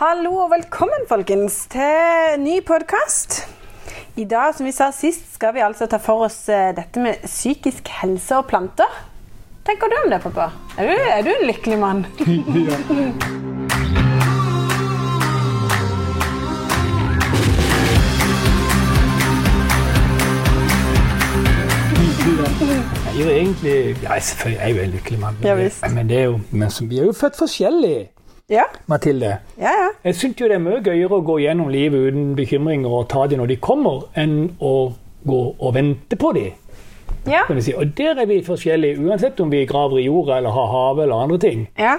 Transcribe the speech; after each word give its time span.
Hallo 0.00 0.30
og 0.40 0.50
velkommen, 0.50 1.02
folkens, 1.04 1.66
til 1.68 2.38
ny 2.40 2.54
podkast. 2.64 3.42
I 4.16 4.24
dag, 4.24 4.54
som 4.56 4.64
vi 4.64 4.72
sa 4.72 4.86
sist, 4.96 5.26
skal 5.34 5.52
vi 5.52 5.60
altså 5.60 5.84
ta 5.84 6.00
for 6.00 6.24
oss 6.24 6.38
eh, 6.48 6.70
dette 6.72 7.02
med 7.04 7.20
psykisk 7.28 7.92
helse 8.00 8.38
og 8.40 8.48
planter. 8.48 8.88
Tenker 9.68 9.92
du 9.92 9.98
om 10.00 10.08
det, 10.08 10.22
pappa? 10.24 10.48
Er 10.80 10.88
du, 10.88 10.96
er 10.96 11.20
du 11.28 11.30
en 11.34 11.44
lykkelig 11.50 11.78
mann? 11.84 12.06
ja. 12.70 12.80
Jeg 23.12 23.20
er 23.20 23.24
jo 23.24 23.30
egentlig 23.30 24.02
Ja, 24.02 24.18
selvfølgelig 24.18 24.60
er 24.60 24.66
jeg 24.66 24.76
jo 24.76 24.82
en 24.82 24.90
lykkelig 24.90 25.20
mann. 25.20 25.36
Ja, 25.44 25.54
men, 25.94 26.08
det 26.08 26.18
er 26.18 26.24
jo, 26.24 26.40
men 26.50 26.70
vi 26.88 26.98
er 26.98 27.04
jo 27.04 27.12
født 27.12 27.36
forskjellig, 27.36 28.08
Ja, 28.52 28.66
Mathilde. 28.86 29.38
ja. 29.56 29.70
ja. 29.80 29.90
Jeg 30.04 30.18
syns 30.20 30.40
jo 30.40 30.48
det 30.50 30.58
er 30.58 30.64
mye 30.64 30.82
gøyere 30.84 31.18
å 31.18 31.24
gå 31.24 31.38
gjennom 31.40 31.70
livet 31.72 32.10
uten 32.10 32.34
bekymringer 32.36 32.98
og 32.98 33.06
ta 33.08 33.24
dem 33.30 33.40
når 33.40 33.54
de 33.54 33.60
kommer, 33.64 34.02
enn 34.18 34.50
å 34.60 34.92
gå 35.24 35.40
og 35.56 35.72
vente 35.76 36.18
på 36.20 36.32
dem. 36.36 36.52
ja. 37.30 37.44
Kan 37.48 37.62
si. 37.62 37.72
Og 37.78 37.94
der 37.96 38.20
er 38.20 38.28
vi 38.28 38.42
forskjellige, 38.44 39.00
uansett 39.00 39.40
om 39.40 39.50
vi 39.52 39.64
graver 39.70 40.02
i 40.02 40.06
jorda 40.08 40.36
eller 40.42 40.52
har 40.52 40.68
havet 40.74 41.06
eller 41.06 41.24
andre 41.24 41.38
ting. 41.38 41.64
Ja. 41.78 41.96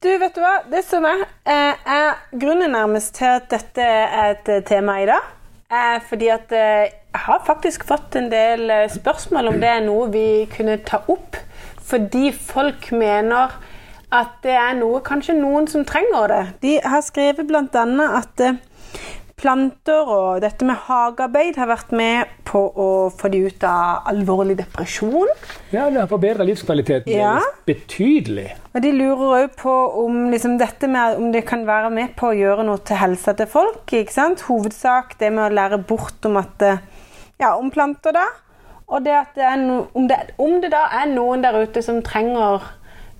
Du, 0.00 0.08
vet 0.20 0.36
du 0.36 0.40
hva? 0.40 0.60
Det 0.70 0.84
som 0.86 1.04
er, 1.04 1.26
eh, 1.44 1.74
er 1.98 2.20
grunnen 2.32 2.70
nærmest 2.72 3.16
til 3.18 3.28
at 3.34 3.50
dette 3.50 3.84
er 3.84 4.36
et 4.36 4.48
eh, 4.48 4.62
tema 4.64 5.00
i 5.02 5.08
dag, 5.08 5.26
er 5.70 5.98
fordi 6.06 6.30
at 6.32 6.52
eh, 6.54 6.86
jeg 7.10 7.24
har 7.26 7.42
faktisk 7.46 7.84
fått 7.88 8.16
en 8.16 8.30
del 8.30 8.70
eh, 8.70 8.86
spørsmål 8.92 9.50
om 9.50 9.58
det 9.60 9.68
er 9.68 9.82
noe 9.84 10.06
vi 10.12 10.46
kunne 10.54 10.78
ta 10.86 11.02
opp. 11.10 11.36
Fordi 11.90 12.30
folk 12.32 12.92
mener 12.94 13.56
at 14.12 14.40
det 14.42 14.56
er 14.58 14.74
noe 14.78 15.00
kanskje 15.06 15.36
noen 15.38 15.68
som 15.70 15.84
trenger 15.86 16.28
det. 16.32 16.42
De 16.62 16.76
har 16.82 17.02
skrevet 17.06 17.46
bl.a. 17.46 17.84
at 18.18 18.40
eh, 18.40 18.56
planter 19.40 20.08
og 20.12 20.40
dette 20.42 20.66
med 20.68 20.76
hagearbeid 20.84 21.56
har 21.56 21.70
vært 21.70 21.92
med 21.96 22.28
på 22.44 22.60
å 22.76 22.88
få 23.16 23.30
de 23.32 23.38
ut 23.46 23.64
av 23.64 24.02
alvorlig 24.10 24.58
depresjon. 24.58 25.30
Ja, 25.72 25.86
det 25.88 26.02
har 26.02 26.10
forbedra 26.10 26.44
livskvaliteten 26.44 27.08
Ja. 27.14 27.38
betydelig. 27.66 28.50
Og 28.74 28.82
de 28.84 28.92
lurer 28.92 29.46
òg 29.46 29.56
på 29.56 29.72
om, 30.04 30.26
liksom, 30.30 30.58
dette 30.60 30.88
med, 30.90 31.16
om 31.16 31.30
det 31.32 31.46
kan 31.48 31.64
være 31.66 31.90
med 31.94 32.12
på 32.18 32.30
å 32.32 32.36
gjøre 32.36 32.66
noe 32.68 32.82
til 32.84 32.96
helsa 33.00 33.32
til 33.38 33.46
folk. 33.46 33.86
ikke 33.86 34.12
sant? 34.12 34.44
Hovedsak 34.50 35.16
det 35.18 35.32
med 35.32 35.46
å 35.50 35.54
lære 35.54 35.78
bort 35.86 36.26
om 36.26 36.36
at 36.36 36.58
det- 36.58 36.78
ja, 37.40 37.54
om 37.56 37.70
planter, 37.70 38.12
da. 38.12 38.26
Og 38.88 39.04
det 39.04 39.12
at 39.14 39.34
det 39.36 39.44
er 39.44 39.56
no, 39.56 39.86
om, 39.94 40.06
det, 40.08 40.16
om 40.38 40.60
det 40.60 40.70
da 40.72 40.84
er 41.00 41.06
noen 41.06 41.40
der 41.42 41.62
ute 41.62 41.80
som 41.82 42.02
trenger 42.02 42.60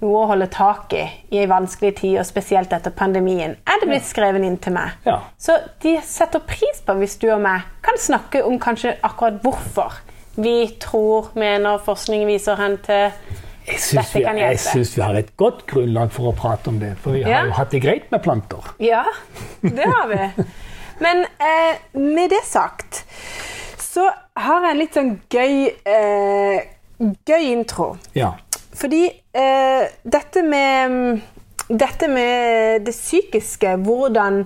noe 0.01 0.23
å 0.23 0.27
holde 0.31 0.47
tak 0.53 0.93
i 0.97 1.03
i 1.31 1.43
en 1.43 1.51
vanskelig 1.51 1.95
tid, 2.01 2.19
og 2.21 2.27
spesielt 2.27 2.73
etter 2.73 2.91
pandemien, 2.97 3.57
er 3.67 3.81
det 3.83 3.89
blitt 3.89 4.07
skrevet 4.09 4.43
inn 4.47 4.57
til 4.59 4.73
meg. 4.73 4.97
Ja. 5.07 5.19
Så 5.39 5.59
de 5.83 5.97
setter 6.05 6.41
pris 6.41 6.81
på 6.87 6.95
hvis 6.99 7.19
du 7.21 7.29
og 7.35 7.41
meg 7.45 7.63
kan 7.85 7.99
snakke 8.01 8.43
om 8.47 8.59
kanskje 8.59 8.97
akkurat 9.07 9.43
hvorfor 9.45 10.01
vi 10.41 10.71
tror, 10.81 11.31
mener, 11.35 11.79
forskning 11.85 12.27
viser 12.29 12.57
hen 12.57 12.79
til 12.87 13.11
Dette 13.71 14.03
vi, 14.19 14.23
kan 14.25 14.39
jeg 14.41 14.59
syns 14.59 14.97
vi 14.97 15.03
har 15.05 15.15
et 15.15 15.29
godt 15.39 15.61
grunnlag 15.71 16.11
for 16.11 16.31
å 16.31 16.35
prate 16.35 16.71
om 16.73 16.79
det. 16.81 16.95
For 16.99 17.13
vi 17.15 17.23
har 17.23 17.31
Ja. 17.31 17.43
jo 17.47 17.53
hatt 17.59 17.71
det 17.71 17.83
greit 17.85 18.11
med 18.11 18.23
planter. 18.25 18.73
Ja, 18.83 19.05
det 19.63 19.85
har 19.87 20.09
vi. 20.09 20.45
Men 20.99 21.23
eh, 21.39 21.77
med 21.95 22.31
det 22.33 22.41
sagt 22.49 23.05
så 23.79 24.09
har 24.37 24.63
jeg 24.65 24.71
en 24.71 24.79
litt 24.81 24.95
sånn 24.97 25.13
gøy, 25.31 25.71
eh, 25.85 26.61
gøy 27.27 27.47
intro. 27.53 27.97
Ja. 28.15 28.33
Fordi 28.81 29.03
eh, 29.37 29.85
dette 30.09 30.43
med 30.47 31.21
dette 31.71 32.09
med 32.11 32.81
det 32.87 32.95
psykiske, 32.97 33.77
hvordan 33.87 34.41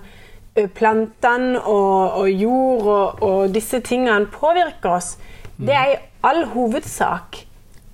plantene 0.77 1.60
og, 1.66 2.18
og 2.20 2.28
jord 2.30 2.82
og, 2.86 3.22
og 3.24 3.55
disse 3.55 3.80
tingene 3.86 4.28
påvirker 4.30 4.92
oss, 4.98 5.14
det 5.58 5.72
er 5.74 5.95
i 5.95 5.96
all 6.27 6.45
hovedsak 6.52 7.40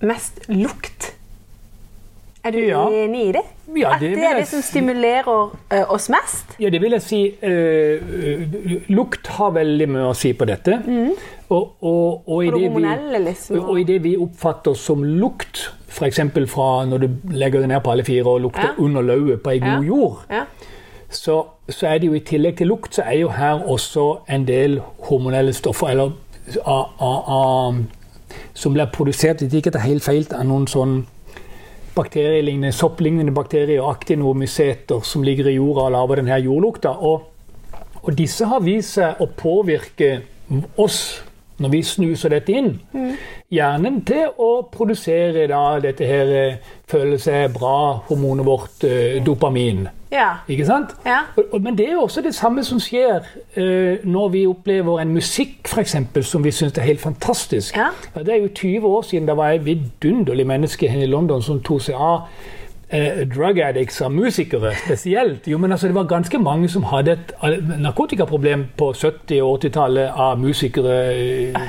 mest 0.05 0.43
lukt. 0.49 1.13
Er 2.45 2.55
du 2.55 2.59
Ja. 2.65 2.87
enig 2.89 3.27
i 3.29 3.33
det? 3.37 3.43
Ja, 3.77 3.93
At 3.95 4.01
det 4.01 4.15
det 4.17 4.25
er 4.25 4.39
det 4.41 4.49
som 4.49 4.63
stimulerer 4.65 5.29
ø, 5.73 5.81
oss 5.93 6.09
mest? 6.11 6.57
Ja, 6.59 6.71
det 6.73 6.81
vil 6.83 6.93
jeg 6.97 7.03
si. 7.05 7.19
eh, 7.43 8.01
eh, 8.01 8.89
lukt 8.89 9.27
har 9.37 9.51
veldig 9.55 9.89
mye 9.89 10.07
å 10.11 10.15
si 10.17 10.33
på 10.33 10.49
dette. 10.49 10.81
Og, 11.51 11.77
og, 11.83 12.23
og, 12.29 12.45
i 12.45 12.51
det 12.51 12.61
det 12.63 12.73
vi, 12.75 13.19
liksom. 13.27 13.61
og 13.61 13.81
i 13.81 13.85
det 13.85 13.99
vi 14.03 14.17
oppfatter 14.17 14.75
som 14.75 15.05
lukt, 15.05 15.69
f.eks. 15.91 16.21
fra 16.53 16.85
når 16.87 16.99
du 17.05 17.09
legger 17.35 17.61
det 17.61 17.69
ned 17.69 17.81
på 17.85 17.91
alle 17.93 18.05
fire 18.07 18.25
og 18.27 18.41
lukter 18.47 18.69
Ja. 18.71 18.75
under 18.79 19.03
lauvet 19.03 19.43
på 19.43 19.51
ei 19.51 19.59
god 19.59 19.85
jord, 19.85 20.19
Ja. 20.31 20.45
så, 21.11 21.43
så 21.69 21.87
er 21.87 21.99
det 21.99 22.07
jo 22.07 22.15
i 22.15 22.21
tillegg 22.21 22.57
til 22.57 22.67
lukt, 22.71 22.95
så 22.95 23.03
er 23.03 23.19
jo 23.21 23.29
her 23.29 23.63
også 23.69 24.19
en 24.31 24.45
del 24.47 24.81
hormonelle 25.09 25.53
stoffer 25.53 25.89
eller 25.89 26.11
a, 26.67 26.79
a, 27.01 27.13
a, 27.39 27.73
som 28.55 28.73
blir 28.73 28.87
produsert, 28.93 29.41
hvis 29.43 29.55
ikke 29.55 29.71
det 29.71 29.81
er 29.81 29.89
helt 29.89 30.03
feil, 30.05 30.27
av 30.35 30.47
noen 30.47 30.67
sånn 30.71 31.07
bakterielignende, 31.95 32.73
sopplignende 32.73 33.33
bakterier 33.35 33.83
og 33.83 33.91
aktinomyseter 33.97 35.03
som 35.05 35.23
ligger 35.27 35.49
i 35.51 35.57
jorda 35.57 35.89
og 35.89 35.93
lager 35.97 36.21
denne 36.23 36.39
jordlukta. 36.45 36.89
Og, 36.89 37.23
og 38.03 38.15
disse 38.19 38.47
har 38.47 38.63
vist 38.65 38.95
seg 38.99 39.21
å 39.21 39.27
påvirke 39.37 40.21
oss 40.81 41.23
når 41.61 41.73
vi 41.73 41.83
snuser 41.85 42.33
dette 42.33 42.53
inn. 42.57 42.75
Hjernen 43.53 44.01
til 44.09 44.29
å 44.41 44.51
produsere 44.73 45.47
da 45.51 45.63
dette 45.83 46.07
her 46.07 46.35
eh, 46.35 46.69
føle 46.91 47.19
seg 47.21 47.53
bra-hormonet 47.55 48.47
vårt, 48.47 48.85
eh, 48.89 49.19
dopamin. 49.25 49.89
ja. 50.11 50.29
Ikke 50.49 50.67
sant? 50.67 50.95
Ja. 51.07 51.21
Og, 51.37 51.61
men 51.63 51.77
det 51.79 51.89
er 51.89 51.93
jo 51.99 52.07
også 52.07 52.23
det 52.25 52.35
samme 52.35 52.65
som 52.67 52.81
skjer 52.83 53.27
eh, 53.55 54.05
når 54.05 54.29
vi 54.35 54.47
opplever 54.47 55.01
en 55.03 55.13
musikk 55.15 55.69
for 55.69 55.83
eksempel, 55.83 56.25
som 56.25 56.45
vi 56.45 56.51
syns 56.55 56.79
er 56.79 56.89
helt 56.89 57.01
fantastisk. 57.01 57.77
Ja. 57.77 57.91
Det 58.15 58.35
er 58.35 58.41
jo 58.43 58.49
20 58.55 58.87
år 58.87 59.03
siden 59.03 59.29
det 59.29 59.37
var 59.37 59.51
et 59.51 59.65
vidunderlig 59.67 60.47
menneske 60.47 60.89
her 60.89 61.05
i 61.05 61.11
London 61.11 61.43
som 61.43 61.61
tok 61.61 61.83
seg 61.91 61.95
av 61.99 62.27
eh, 62.93 63.25
drug 63.35 63.61
addicts 63.61 64.01
av 64.03 64.11
musikere 64.13 64.73
spesielt. 64.85 65.47
Jo, 65.49 65.59
men 65.59 65.73
altså, 65.73 65.87
Det 65.87 65.95
var 65.95 66.05
ganske 66.05 66.39
mange 66.39 66.69
som 66.69 66.83
hadde 66.83 67.13
et 67.13 67.33
narkotikaproblem 67.79 68.65
på 68.79 68.93
70- 68.93 69.43
og 69.43 69.59
80-tallet 69.65 70.11
av 70.17 70.39
musikere. 70.39 70.97
eh, 71.15 71.61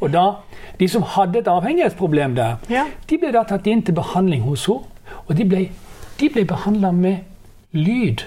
Og 0.00 0.12
da, 0.12 0.30
De 0.78 0.88
som 0.88 1.02
hadde 1.02 1.38
et 1.38 1.46
avhengighetsproblem 1.48 2.34
der, 2.36 2.56
Ja. 2.70 2.84
de 3.10 3.18
ble 3.18 3.32
da 3.32 3.42
tatt 3.48 3.66
inn 3.66 3.82
til 3.82 3.94
behandling 3.94 4.42
hos 4.42 4.66
henne. 4.66 4.84
Og 5.28 5.36
de 5.36 5.44
ble, 5.44 5.68
de 6.20 6.28
ble 6.28 6.44
behandla 6.44 6.90
med 6.92 7.16
lyd 7.72 8.24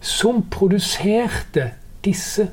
som 0.00 0.42
produserte 0.50 1.70
disse, 2.04 2.48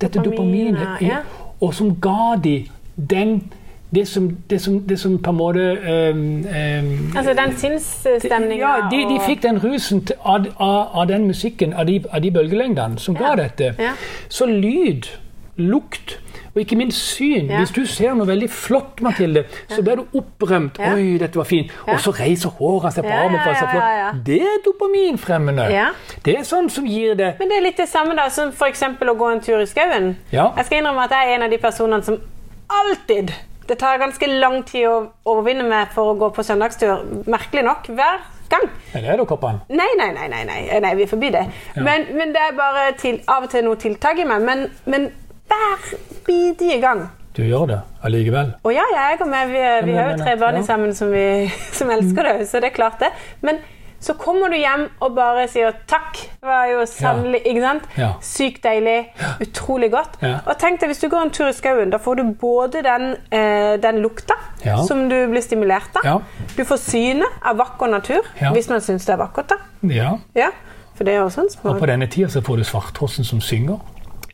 dette 0.00 0.18
Dopaminer, 0.18 0.72
dopaminet, 0.72 1.02
ja. 1.02 1.18
og 1.60 1.74
som 1.74 1.94
ga 2.00 2.36
de 2.44 2.66
den 2.96 3.52
det 3.94 4.08
som, 4.08 4.30
det 4.50 4.60
som, 4.60 4.80
det 4.88 4.98
som 5.00 5.18
på 5.18 5.30
en 5.30 5.36
måte 5.36 5.64
um, 6.10 6.18
um, 6.46 7.16
Altså 7.16 7.34
den 7.36 7.56
sinnsstemninga 7.56 8.68
ja, 8.68 8.88
de, 8.90 9.02
de 9.14 9.20
fikk 9.26 9.42
den 9.42 9.60
rusen 9.64 10.04
til, 10.08 10.16
av, 10.24 10.46
av, 10.56 11.00
av 11.00 11.08
den 11.08 11.26
musikken, 11.26 11.72
av 11.72 11.86
de, 11.86 12.00
av 12.10 12.22
de 12.22 12.30
bølgelengdene, 12.30 12.98
som 12.98 13.16
ga 13.16 13.34
dette. 13.36 13.74
Ja. 13.78 13.92
Så 14.28 14.46
lyd, 14.48 15.10
lukt 15.56 16.18
og 16.54 16.60
ikke 16.60 16.76
minst 16.76 16.98
syn. 16.98 17.50
Ja. 17.50 17.58
Hvis 17.58 17.70
du 17.70 17.86
ser 17.88 18.14
noe 18.16 18.28
veldig 18.28 18.48
flott, 18.52 19.00
Mathilde, 19.00 19.44
så 19.68 19.82
blir 19.84 20.02
du 20.02 20.18
opprømt. 20.18 20.78
Ja. 20.78 20.92
'Oi, 20.92 21.18
dette 21.20 21.36
var 21.36 21.44
fint.' 21.48 21.70
Ja. 21.86 21.92
Og 21.94 22.00
så 22.00 22.10
reiser 22.10 22.48
håret 22.48 22.94
seg 22.94 23.04
på 23.04 23.10
Ja, 23.10 23.22
armen. 23.24 23.40
for 23.40 23.50
ja, 23.50 23.60
det 23.60 23.68
er 23.68 23.80
ja, 23.80 23.92
ja, 23.92 24.06
ja. 24.06 24.12
Det 24.26 24.40
er 24.42 24.58
dopaminfremmende. 24.64 25.62
Ja. 25.72 25.86
Det 26.24 26.38
er 26.38 26.42
sånn 26.44 26.68
som 26.70 26.84
gir 26.86 27.14
det 27.14 27.34
Men 27.38 27.48
det 27.48 27.56
er 27.56 27.62
litt 27.62 27.76
det 27.76 27.88
samme 27.88 28.16
da, 28.16 28.28
som 28.28 28.48
f.eks. 28.48 28.82
å 29.00 29.14
gå 29.14 29.30
en 29.32 29.40
tur 29.40 29.60
i 29.60 29.66
skauen. 29.66 30.16
Ja. 30.32 30.52
Jeg 30.56 30.64
skal 30.66 30.78
innrømme 30.78 31.04
at 31.04 31.10
jeg 31.10 31.30
er 31.30 31.34
en 31.36 31.42
av 31.42 31.50
de 31.50 31.58
personene 31.58 32.02
som 32.02 32.20
alltid 32.68 33.32
Det 33.68 33.78
tar 33.78 33.98
ganske 34.02 34.26
lang 34.26 34.62
tid 34.66 34.88
å 34.90 34.96
overvinne 35.30 35.64
meg 35.68 35.92
for 35.94 36.12
å 36.12 36.18
gå 36.18 36.30
på 36.34 36.44
søndagstur. 36.46 37.04
Merkelig 37.30 37.64
nok. 37.66 37.88
Hver 37.94 38.22
gang. 38.52 38.68
Er 38.92 39.04
det 39.04 39.12
edderkoppene? 39.14 39.62
Nei, 39.72 39.88
nei, 39.98 40.10
nei, 40.16 40.28
nei, 40.28 40.42
nei, 40.48 40.60
nei 40.84 40.92
vi 40.98 41.06
er 41.06 41.10
forbi 41.10 41.30
det. 41.34 41.44
Men, 41.78 42.08
men 42.18 42.34
det 42.34 42.42
er 42.48 42.56
bare 42.58 42.90
til, 43.00 43.20
av 43.30 43.46
og 43.46 43.52
til 43.54 43.64
noe 43.68 43.80
tiltak 43.80 44.20
i 44.20 44.26
meg. 44.28 44.44
Men, 44.44 44.66
men 44.90 45.08
hver 45.52 45.92
bidige 46.26 46.80
gang 46.82 47.06
Du 47.36 47.40
gjør 47.46 47.66
det 47.70 47.78
allikevel. 48.04 48.50
Å 48.60 48.72
ja, 48.74 48.84
jeg 48.92 49.20
og 49.24 49.30
meg, 49.32 49.48
vi, 49.54 49.62
vi 49.86 49.94
men- 49.94 50.00
har 50.02 50.10
jo 50.12 50.18
tre 50.20 50.34
barn 50.40 50.58
ja. 50.60 50.66
sammen 50.68 50.92
som, 50.96 51.12
vi, 51.14 51.48
som 51.78 51.90
elsker 51.94 52.28
det, 52.28 52.34
så 52.50 52.60
det 52.60 52.72
er 52.72 52.76
klart 52.76 53.00
det. 53.00 53.08
Men 53.40 53.62
så 54.02 54.14
kommer 54.18 54.50
du 54.50 54.56
hjem 54.58 54.88
og 55.00 55.14
bare 55.14 55.44
sier 55.48 55.76
takk. 55.86 56.16
Det 56.42 56.48
var 56.50 56.66
jo 56.72 56.80
sannelig, 56.90 57.40
ikke 57.46 57.62
sant? 57.62 57.84
Ja. 58.00 58.08
Sykt 58.26 58.64
deilig. 58.66 58.96
Utrolig 59.44 59.92
godt. 59.94 60.18
Ja. 60.22 60.40
Og 60.46 60.58
tenk 60.58 60.80
deg, 60.82 60.90
hvis 60.90 61.00
du 61.04 61.08
går 61.12 61.28
en 61.28 61.30
tur 61.30 61.46
i 61.48 61.54
skauen, 61.54 61.92
da 61.94 62.00
får 62.02 62.18
du 62.18 62.24
både 62.40 62.82
den, 62.82 63.16
eh, 63.30 63.76
den 63.82 64.02
lukta 64.02 64.34
Ja. 64.64 64.76
som 64.86 65.08
du 65.08 65.16
blir 65.30 65.40
stimulert 65.42 65.94
av. 65.96 66.04
Ja. 66.04 66.18
Du 66.56 66.64
får 66.64 66.76
synet 66.82 67.28
av 67.46 67.56
vakker 67.62 67.86
natur, 67.90 68.22
Ja. 68.40 68.50
hvis 68.52 68.68
man 68.68 68.80
syns 68.80 69.06
det 69.06 69.14
er 69.14 69.22
vakkert, 69.24 69.48
da. 69.48 69.56
Ja. 69.88 70.18
Ja, 70.34 70.50
for 70.96 71.04
det 71.04 71.14
er 71.14 71.20
en 71.22 71.48
Og 71.64 71.78
på 71.80 71.86
denne 71.86 72.06
tida 72.10 72.28
så 72.28 72.40
får 72.42 72.56
du 72.56 72.64
svarttrossen 72.64 73.24
som 73.24 73.40
synger. 73.40 73.78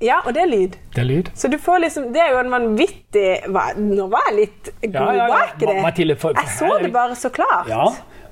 Ja, 0.00 0.21
og 0.26 0.32
det 0.35 0.43
er 0.43 0.47
lyd. 0.47 0.76
Det 0.94 0.99
er 1.03 1.05
lyd. 1.05 1.31
Så 1.35 1.49
du 1.50 1.56
får 1.59 1.81
liksom, 1.81 2.12
Det 2.12 2.21
er 2.23 2.31
jo 2.31 2.38
en 2.38 2.50
vanvittig 2.50 3.49
Nå 3.76 4.06
var 4.09 4.21
jeg 4.31 4.37
litt 4.37 4.71
god, 4.82 4.94
Ja, 4.94 5.12
ja, 5.12 5.26
ja. 5.26 5.38
ikke 5.47 5.67
det? 5.67 5.76
Ma- 5.76 5.82
Mathilde, 5.82 6.17
for- 6.17 6.32
jeg 6.37 6.47
så 6.55 6.79
det 6.82 6.93
bare 6.93 7.17
så 7.17 7.29
klart. 7.31 7.67
Ja, 7.69 7.88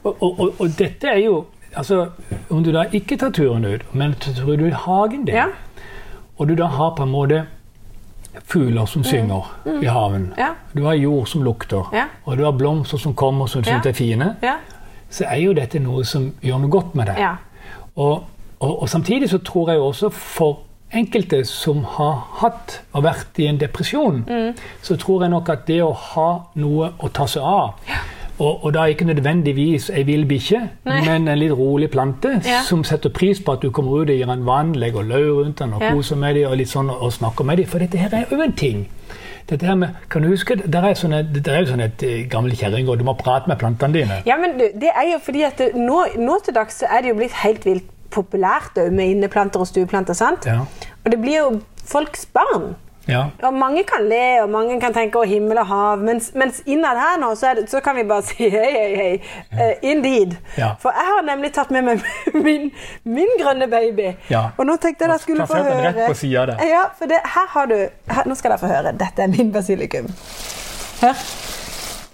og, 0.06 0.40
og, 0.40 0.54
og, 0.60 0.68
dette 0.78 1.08
er 1.08 1.18
jo 1.24 1.44
altså, 1.76 2.06
Om 2.50 2.62
du 2.64 2.72
da 2.72 2.84
ikke 2.92 3.16
tar 3.18 3.30
turen 3.30 3.64
ut, 3.64 3.82
men 3.94 4.14
tror 4.20 4.56
du 4.56 4.70
hagen 4.70 5.24
din, 5.26 5.34
Ja. 5.34 5.46
og 6.38 6.48
du 6.48 6.54
da 6.54 6.66
har 6.66 6.94
på 6.96 7.02
en 7.02 7.10
måte 7.12 7.42
fugler 8.44 8.86
som 8.86 9.04
synger 9.04 9.46
i 9.82 9.86
haven, 9.86 10.22
Mm. 10.22 10.32
Ja. 10.38 10.48
du 10.76 10.84
har 10.84 10.94
jord 10.94 11.26
som 11.26 11.42
lukter, 11.42 11.88
Ja. 11.92 12.04
og 12.24 12.36
du 12.38 12.44
har 12.44 12.52
blomster 12.52 12.98
som 12.98 13.14
kommer 13.14 13.46
som 13.46 13.62
du 13.62 13.70
Ja. 13.70 13.76
syns 13.80 13.86
er 13.86 13.92
fine, 13.92 14.36
så 15.10 15.24
er 15.26 15.36
jo 15.36 15.52
dette 15.54 15.78
noe 15.78 16.04
som 16.04 16.32
gjør 16.42 16.58
noe 16.60 16.70
godt 16.70 16.94
med 16.94 17.06
deg. 17.06 17.36
og, 17.96 18.24
og 18.60 18.88
samtidig 18.88 19.30
så 19.30 19.38
tror 19.38 19.68
jeg 19.70 19.76
jo 19.78 19.86
også 19.86 20.10
for 20.12 20.58
enkelte 20.92 21.44
som 21.44 21.84
har 21.84 22.26
hatt 22.32 22.80
og 22.92 23.02
vært 23.04 23.38
i 23.38 23.46
en 23.46 23.58
depresjon, 23.60 24.24
Mm. 24.28 24.54
så 24.82 24.96
tror 24.96 25.20
jeg 25.22 25.30
nok 25.30 25.48
at 25.48 25.66
det 25.66 25.82
å 25.82 25.92
ha 25.94 26.38
noe 26.54 26.90
å 27.00 27.08
ta 27.12 27.26
seg 27.26 27.42
av 27.42 27.74
og, 28.38 28.64
og 28.64 28.72
da 28.74 28.84
ikke 28.92 29.04
nødvendigvis 29.08 29.90
ei 29.90 30.02
vill 30.06 30.26
bikkje, 30.28 30.60
men 30.84 31.28
en 31.28 31.38
litt 31.38 31.52
rolig 31.56 31.90
plante 31.90 32.34
Ja. 32.44 32.60
som 32.62 32.84
setter 32.84 33.08
pris 33.10 33.40
på 33.40 33.52
at 33.52 33.62
du 33.62 33.70
kommer 33.70 33.92
ut 34.02 34.10
og 34.10 34.16
gir 34.16 34.26
den 34.26 34.44
vann, 34.46 34.74
legger 34.74 35.02
løv 35.02 35.38
rundt 35.44 35.58
den 35.58 35.72
og 35.74 35.80
Ja. 35.82 35.92
koser 35.94 36.16
med 36.16 36.34
dem 36.34 36.50
og, 36.50 36.58
sånn, 36.66 36.90
og 36.90 37.12
snakker 37.12 37.44
med 37.44 37.56
dem. 37.56 37.66
For 37.66 37.78
dette 37.78 37.98
her 37.98 38.12
er 38.12 38.24
jo 38.30 38.40
en 38.42 38.52
ting. 38.52 38.86
Dette 39.48 39.64
her 39.66 39.74
med, 39.74 39.88
kan 40.10 40.22
du 40.22 40.28
huske, 40.28 40.56
Der 40.56 40.82
er, 40.82 40.94
sånne, 40.94 41.22
det 41.32 41.46
er 41.46 41.60
jo 41.60 41.66
sånn 41.72 41.80
et 41.84 42.02
eh, 42.02 42.26
gammelt 42.28 42.58
kjerringråd. 42.58 42.98
Du 42.98 43.04
må 43.04 43.14
prate 43.16 43.46
med 43.48 43.58
plantene 43.58 43.92
dine. 43.92 44.22
Ja, 44.26 44.36
men 44.36 44.58
det 44.58 44.90
er 44.90 45.12
jo 45.12 45.18
fordi 45.22 45.42
at 45.46 45.60
nå, 45.74 46.04
nå 46.18 46.38
til 46.44 46.54
dags 46.54 46.80
så 46.82 46.86
er 46.90 47.02
det 47.02 47.08
jo 47.12 47.14
blitt 47.14 47.32
helt 47.44 47.64
vilt 47.64 47.84
populært 48.10 48.76
med 48.92 49.06
inneplanter 49.16 49.60
og 49.60 49.66
stueplanter, 49.66 50.14
sant? 50.14 50.46
Ja. 50.46 50.60
Og 51.04 51.10
det 51.12 51.20
blir 51.20 51.36
jo 51.38 51.60
folks 51.84 52.26
barn. 52.26 52.74
Ja. 53.06 53.24
Og 53.42 53.54
mange 53.54 53.84
kan 53.86 54.08
le, 54.08 54.42
og 54.42 54.50
mange 54.50 54.80
kan 54.80 54.94
tenke 54.94 55.18
'å, 55.18 55.26
himmel 55.26 55.58
og 55.62 55.66
hav', 55.66 56.02
mens, 56.02 56.30
mens 56.34 56.62
innad 56.66 56.98
her 56.98 57.18
nå, 57.22 57.34
så, 57.34 57.54
det, 57.54 57.70
så 57.70 57.80
kan 57.80 57.96
vi 57.96 58.02
bare 58.02 58.22
si 58.22 58.48
'hei, 58.50 58.70
hei, 58.72 58.94
hei'. 58.96 59.20
Uh, 59.52 59.74
indeed. 59.82 60.36
Ja. 60.58 60.74
For 60.82 60.90
jeg 60.90 61.06
har 61.12 61.22
nemlig 61.22 61.52
tatt 61.54 61.70
med 61.70 61.82
meg 61.82 62.02
min, 62.46 62.72
min 63.04 63.30
grønne 63.38 63.68
baby. 63.70 64.16
Ja. 64.30 64.48
Og 64.58 64.66
nå 64.66 64.76
tenkte 64.76 65.06
jeg 65.06 65.12
da 65.12 65.18
skulle 65.22 65.46
få 65.46 65.60
høre 65.62 65.92
rett 65.92 66.08
på 66.08 66.14
siden 66.14 66.52
deg. 66.52 66.64
Ja, 66.68 66.86
for 66.98 67.06
det, 67.06 67.20
her 67.24 67.46
har 67.54 67.66
du 67.66 67.76
her, 67.76 68.24
Nå 68.26 68.34
skal 68.34 68.50
dere 68.50 68.58
få 68.58 68.70
høre. 68.70 68.92
Dette 68.92 69.22
er 69.22 69.30
min 69.30 69.52
basilikum. 69.52 70.10
Hør. 71.00 71.22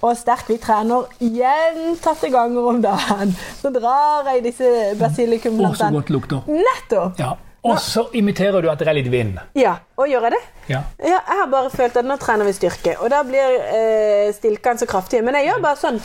Og 0.03 0.17
sterkt 0.19 0.49
vi 0.50 0.56
trener 0.59 1.06
gjentatte 1.23 2.29
ganger 2.31 2.69
om 2.73 2.83
dagen. 2.83 3.37
Så 3.61 3.71
drar 3.71 4.27
jeg 4.33 4.43
disse 4.49 4.67
Å, 4.99 5.75
så 5.79 5.91
godt 5.94 6.11
lukter. 6.11 6.43
Nettopp! 6.50 7.23
Ja. 7.23 7.37
Og 7.62 7.79
så 7.79 8.09
imiterer 8.19 8.62
du 8.64 8.67
at 8.73 8.81
det 8.82 8.88
er 8.91 8.97
litt 8.97 9.11
vind. 9.12 9.37
Ja, 9.55 9.76
og 9.94 10.09
gjør 10.11 10.25
jeg 10.26 10.35
det? 10.35 10.41
Ja. 10.73 10.81
Ja, 10.99 11.20
jeg 11.20 11.38
har 11.43 11.50
bare 11.53 11.70
følt 11.70 11.97
at 12.00 12.09
nå 12.09 12.17
trener 12.19 12.49
vi 12.49 12.55
styrke, 12.56 12.97
og 12.99 13.11
da 13.12 13.20
blir 13.26 13.55
eh, 13.69 14.32
stilkene 14.35 14.82
så 14.82 14.88
kraftige. 14.91 15.23
Men 15.23 15.38
jeg 15.38 15.47
gjør 15.53 15.62
bare 15.62 15.79
sånn. 15.79 16.00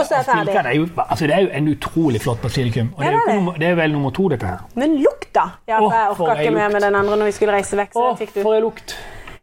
Og 0.00 0.06
så 0.06 0.14
er 0.14 0.20
jeg 0.20 0.28
ferdig. 0.28 0.54
Er 0.60 0.76
jo, 0.76 0.84
altså 1.06 1.26
det 1.28 1.34
er 1.36 1.46
jo 1.46 1.50
en 1.56 1.70
utrolig 1.72 2.20
flott 2.24 2.40
basilikum. 2.44 2.92
Og 2.96 3.02
det, 3.04 3.08
er 3.08 3.16
jo 3.16 3.20
det 3.24 3.32
er 3.32 3.40
nummer, 3.40 3.56
det 3.60 3.68
er 3.70 3.74
vel 3.80 3.96
nummer 3.96 4.12
to, 4.16 4.28
dette 4.32 4.48
her. 4.48 4.62
Men 4.80 4.98
lukta! 5.00 5.46
Ja, 5.68 5.80
for 5.80 5.96
jeg 5.96 6.14
orka 6.14 6.36
ikke 6.44 6.54
mer 6.56 6.72
med 6.76 6.84
den 6.84 7.00
andre 7.00 7.16
når 7.20 7.32
vi 7.32 7.36
skulle 7.40 7.56
reise 7.56 7.80
vekk. 7.80 7.96
så 7.96 8.06
Åh, 8.10 8.16
fikk 8.20 8.34
du. 8.36 8.40
for 8.44 8.56
jeg 8.56 8.64
lukt! 8.64 8.96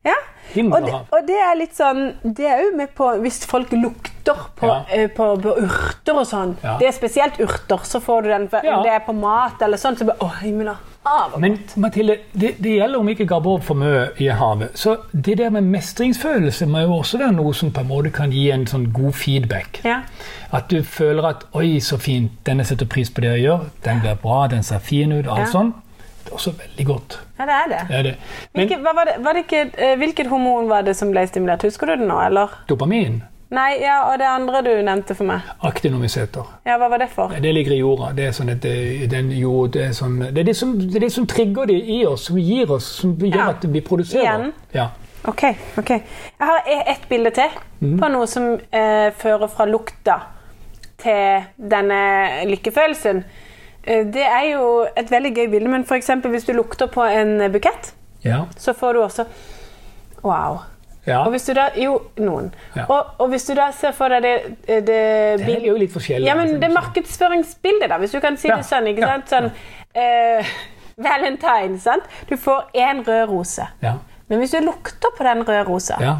Ja. 0.06 0.15
Og 0.55 0.85
det, 0.85 0.94
og 1.11 1.27
det 1.27 1.35
er 1.44 1.55
litt 1.59 1.75
sånn 1.75 2.13
Det 2.23 2.45
er 2.47 2.61
jo 2.63 2.75
med 2.77 2.94
på 2.95 3.09
Hvis 3.21 3.45
folk 3.45 3.71
lukter 3.71 4.35
på, 4.55 4.67
Ja. 4.67 4.83
uh, 5.03 5.07
på, 5.15 5.25
på 5.44 5.55
urter 5.63 6.13
og 6.21 6.25
sånn 6.27 6.55
Ja. 6.63 6.77
Det 6.79 6.88
er 6.88 6.91
spesielt 6.95 7.39
urter, 7.39 7.77
så 7.83 7.99
får 7.99 8.21
du 8.23 8.29
den. 8.29 8.49
Ja. 8.63 8.81
Det 8.83 8.91
er 8.91 8.99
på 9.05 9.13
mat 9.13 9.61
eller 9.61 9.77
sånn, 9.77 9.97
så 9.99 10.05
bare 10.05 10.17
Å, 10.23 10.29
himmel 10.41 10.67
og 10.69 10.75
hav. 11.07 11.38
Men 11.39 11.59
Mathilde, 11.79 12.17
det, 12.33 12.55
det 12.59 12.73
gjelder 12.77 12.99
om 12.99 13.07
ikke 13.09 13.25
gabber 13.27 13.49
opp 13.57 13.63
for 13.63 13.75
mye 13.79 14.09
i 14.19 14.27
havet. 14.27 14.73
Så 14.75 14.97
det 15.13 15.38
der 15.39 15.49
med 15.55 15.63
mestringsfølelse 15.63 16.65
må 16.67 16.81
jo 16.83 16.97
også 16.99 17.17
være 17.21 17.31
noe 17.38 17.53
som 17.55 17.71
på 17.71 17.79
en 17.83 17.88
måte 17.88 18.11
kan 18.11 18.31
gi 18.35 18.49
en 18.51 18.65
sånn 18.67 18.89
god 18.94 19.13
feedback. 19.15 19.79
Ja. 19.88 20.01
At 20.51 20.67
du 20.71 20.81
føler 20.83 21.29
at 21.29 21.45
'oi, 21.53 21.79
så 21.79 21.97
fint, 21.97 22.31
denne 22.45 22.65
setter 22.67 22.85
pris 22.85 23.09
på 23.09 23.21
det 23.23 23.31
jeg 23.38 23.45
gjør', 23.47 23.65
'den 23.83 23.99
blir 24.03 24.15
bra, 24.21 24.47
den 24.47 24.63
ser 24.63 24.79
fin 24.79 25.11
ut', 25.11 25.27
alt 25.29 25.47
Ja. 25.47 25.51
sånn. 25.51 25.73
Også 26.38 26.54
veldig 26.57 26.86
godt. 26.86 27.18
ja, 27.39 27.45
det 27.50 27.56
er 27.57 27.72
det. 27.74 27.80
Det 27.89 27.95
er 27.98 28.04
det. 28.12 28.16
Men 28.54 28.68
Hvilket, 28.68 28.84
var 28.86 29.06
det, 29.10 29.16
var 29.25 29.34
det 29.34 29.44
ikke, 29.48 29.63
eh, 29.78 29.95
hvilket 29.98 30.28
hormon 30.30 30.69
var 30.69 30.81
det 30.86 30.94
som 30.95 31.10
ble 31.12 31.25
stimulert? 31.28 31.63
Husker 31.66 31.88
du 31.92 31.95
det 31.98 32.07
nå, 32.07 32.19
eller? 32.28 32.54
dopamin, 32.69 33.24
Nei, 33.50 33.78
ja, 33.80 34.01
og 34.12 34.18
det 34.19 34.25
andre 34.28 34.60
du 34.62 34.69
nevnte 34.84 35.16
for 35.16 35.24
meg. 35.24 35.39
aktinomiseter, 35.63 36.44
Ja, 36.68 36.75
Hva 36.78 36.89
var 36.92 36.98
det 37.00 37.10
for? 37.13 37.31
det 37.31 37.54
ligger 37.56 37.72
i 37.72 37.78
jorda. 37.80 38.10
Det 38.16 38.25
er 38.28 38.31
sånn 38.36 38.50
det, 38.60 39.10
den 39.10 39.30
jord, 39.31 39.72
det, 39.72 39.86
er 39.86 39.94
sånn, 39.95 40.18
det, 40.19 40.38
er 40.42 40.44
det, 40.50 40.56
som, 40.60 40.74
det 40.80 40.95
er 40.95 41.06
det 41.06 41.12
som 41.13 41.25
trigger 41.25 41.66
det 41.66 41.78
i 41.88 42.01
oss, 42.06 42.25
som 42.28 42.38
gir 42.38 42.69
oss, 42.75 42.83
som 43.00 43.13
gjør 43.16 43.38
Ja. 43.38 43.50
at 43.54 43.63
vi 43.72 43.80
produserer. 43.81 44.24
Igjen. 44.24 44.54
Ja. 44.74 44.90
Ok, 45.28 45.44
ok. 45.78 45.90
Jeg 45.90 46.04
har 46.50 46.60
e- 46.68 46.83
ett 46.92 47.07
bilde 47.10 47.31
til 47.31 47.50
Mm. 47.80 48.00
på 48.00 48.07
noe 48.12 48.28
som 48.28 48.60
eh, 48.74 49.12
fører 49.16 49.48
fra 49.48 49.66
lukta 49.66 50.19
til 50.98 51.44
denne 51.57 52.44
lykkefølelsen. 52.50 53.24
Eh, 53.88 54.04
det 54.13 54.24
er 54.28 54.45
jo 54.51 54.86
et 55.00 55.12
veldig 55.12 55.34
gøy 55.38 55.48
bilde, 55.51 55.69
men 55.72 55.86
f.eks. 55.88 56.10
hvis 56.28 56.45
du 56.48 56.54
lukter 56.54 56.88
på 56.92 57.04
en 57.07 57.38
bukett, 57.54 57.94
Ja. 58.25 58.44
så 58.57 58.74
får 58.74 58.94
du 58.94 59.04
også 59.04 59.25
Wow. 60.24 60.57
ja. 61.06 61.19
Og 61.24 61.30
hvis 61.31 61.45
du 61.45 61.54
da 61.54 61.68
Jo, 61.78 62.01
noen. 62.18 62.50
Ja. 62.75 62.86
Og, 62.89 63.06
og 63.19 63.30
hvis 63.30 63.45
du 63.48 63.54
da 63.56 63.69
ser 63.72 63.92
for 63.95 64.10
deg 64.10 64.24
det, 64.24 64.34
det, 64.68 64.86
Det 65.45 65.54
er 65.62 65.68
jo 65.68 65.75
litt 65.78 65.92
forskjellig. 65.94 66.25
Ja, 66.28 66.36
men 66.36 66.60
det 66.62 66.72
markedsføringsbildet, 66.74 67.89
da, 67.89 67.98
hvis 68.01 68.12
du 68.12 68.19
kan 68.19 68.38
si 68.38 68.50
det 68.50 68.66
sånn. 68.66 68.88
ikke 68.92 69.06
sant? 69.07 69.30
Sånn 69.30 69.51
eh, 69.95 70.45
Valentine, 71.07 71.78
sant? 71.80 72.04
Du 72.30 72.36
får 72.38 72.66
én 72.74 73.04
rød 73.07 73.30
rose. 73.30 73.68
Ja. 73.86 73.94
Men 74.28 74.40
hvis 74.42 74.51
du 74.51 74.60
lukter 74.66 75.13
på 75.18 75.24
den 75.24 75.45
røde 75.48 75.63
rosa 75.69 76.00
Ja. 76.01 76.16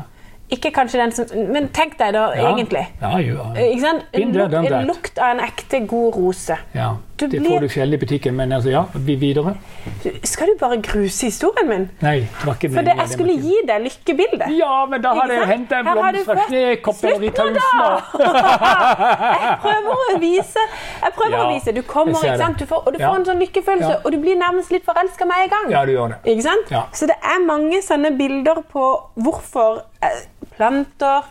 Ikke 0.50 0.70
kanskje 0.72 1.02
den 1.02 1.12
som 1.12 1.25
Men 1.52 1.66
tenk 1.75 1.98
deg 2.00 2.13
da, 2.16 2.30
egentlig. 2.40 2.86
Ja, 3.02 3.18
jo, 3.20 3.34
ja. 3.36 3.66
Ikke 3.66 3.81
sant? 3.81 4.06
En, 4.13 4.38
en 4.40 4.86
lukt 4.88 5.18
av 5.20 5.34
en 5.36 5.42
ekte 5.44 5.81
god 5.90 6.16
rose. 6.16 6.56
ja. 6.78 6.94
Det 7.18 7.30
blir- 7.31 7.50
får 7.50 7.60
du 7.62 7.68
sjelden 7.69 7.94
i 7.94 7.98
butikken, 7.98 8.36
men 8.36 8.52
altså, 8.54 8.69
ja, 8.72 8.84
vi 8.94 9.16
videre. 9.16 9.56
Skal 10.24 10.48
du 10.48 10.54
bare 10.60 10.78
gruse 10.81 11.25
historien 11.25 11.68
min? 11.69 11.90
Nei, 12.02 12.19
det 12.19 12.46
var 12.46 12.54
ikke 12.54 12.69
meningen. 12.69 12.75
For 12.78 12.81
det, 12.86 12.96
jeg 12.98 13.10
skulle 13.10 13.36
gi 13.42 13.62
deg 13.68 13.81
lykkebildet. 13.88 14.52
Ja, 14.58 14.86
men 14.86 15.02
da 15.02 15.14
Ikke 15.16 15.34
jeg 15.34 15.48
hentet 15.48 15.72
en 15.80 15.86
har 15.88 15.96
blomst 15.96 16.25
fra 16.25 16.46
Snekopper 16.48 17.08
i 17.08 17.30
år. 17.30 17.31
jeg 19.42 19.58
prøver 19.64 20.04
å 20.04 20.19
vise. 20.22 20.66
Jeg 21.02 21.14
prøver 21.18 21.38
Ja, 21.38 21.44
å 21.46 21.54
vise. 21.54 21.74
Du 21.74 21.81
kommer, 21.84 22.14
ikke 22.22 22.38
sant? 22.38 22.58
Du 22.60 22.66
får, 22.66 22.84
og 22.88 22.94
du 22.94 23.00
Ja. 23.00 23.10
får 23.10 23.16
en 23.16 23.25
sånn 23.25 23.42
lykkefølelse, 23.42 23.90
Ja. 23.90 24.00
og 24.06 24.12
du 24.12 24.18
blir 24.18 24.36
nærmest 24.38 24.72
litt 24.72 24.86
forelska 24.86 25.25
med 25.25 25.38
en 25.44 25.50
gang. 25.50 25.72
Ja, 25.72 25.86
du 25.86 25.92
gjør 25.94 26.10
det. 26.10 26.18
Ikke 26.38 26.44
sant? 26.44 26.70
Så 26.94 27.08
det 27.08 27.16
er 27.24 27.40
mange 27.46 27.81
sånne 27.81 28.16
bilder 28.18 28.63
på 28.74 29.02
hvorfor 29.18 29.81
planter, 30.58 31.24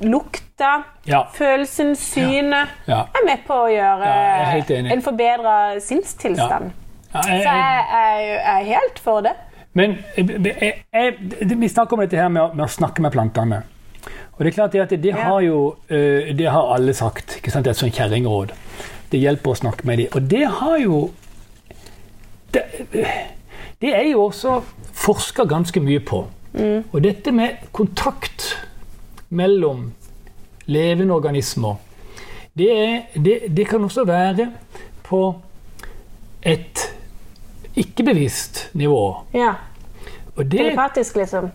planter, 0.00 0.40
lukta, 0.56 0.82
Ja. 1.06 1.26
følelsen, 1.34 1.94
synet 1.96 2.68
Ja. 2.86 3.00
er 3.14 3.24
med 3.26 3.38
på 3.46 3.54
å 3.54 3.68
gjøre 3.68 4.90
en 4.92 5.02
forbedra 5.02 5.80
sinnstilstand. 5.80 6.72
Ja, 7.14 7.20
jeg, 7.26 7.42
Så 7.42 7.48
jeg, 7.48 7.84
jeg, 7.92 8.28
jeg 8.28 8.60
er 8.60 8.64
helt 8.64 8.98
for 8.98 9.20
det. 9.20 9.32
Men 9.74 9.96
vi 11.60 11.68
snakker 11.68 11.92
om 11.92 12.00
dette 12.00 12.16
her 12.16 12.28
med 12.28 12.42
å, 12.42 12.54
med 12.54 12.64
å 12.64 12.68
snakke 12.68 13.00
med 13.02 13.12
plantene. 13.12 13.62
Og 14.38 14.44
det 14.44 14.46
er 14.46 14.54
klart 14.54 14.72
det 14.72 14.80
at 14.82 15.02
det 15.02 15.12
har 15.14 15.40
jo 15.40 15.76
eh, 15.88 16.34
Det 16.36 16.46
har 16.50 16.74
alle 16.74 16.92
sagt. 16.94 17.36
ikke 17.38 17.50
sant, 17.50 17.64
Det 17.64 17.70
er 17.70 17.74
et 17.74 17.76
sånt 17.78 17.94
kjerringråd. 17.94 18.52
Det 19.10 19.20
hjelper 19.20 19.50
å 19.50 19.56
snakke 19.56 19.84
med 19.86 19.98
dem. 19.98 20.06
Og 20.14 20.22
det 20.28 20.46
har 20.46 20.78
jo 20.78 21.10
Det, 22.52 22.62
det 23.80 23.94
er 23.94 24.10
jo 24.10 24.24
også 24.28 24.62
forska 24.92 25.44
ganske 25.44 25.80
mye 25.80 26.00
på. 26.00 26.26
Og 26.92 27.02
dette 27.02 27.32
med 27.32 27.56
kontakt 27.72 28.56
mellom 29.30 29.92
levende 30.66 31.14
organismer, 31.14 31.74
det, 32.58 32.70
er, 32.88 33.00
det, 33.14 33.38
det 33.56 33.66
kan 33.68 33.84
også 33.84 34.04
være 34.04 34.48
på 35.04 35.34
et 36.42 36.86
ikke-bevisst 37.76 38.70
nivå. 38.74 39.16
Ja. 39.34 39.52
Og 40.36 40.44
det, 40.44 40.58
Telepatisk, 40.60 41.16
liksom. 41.16 41.50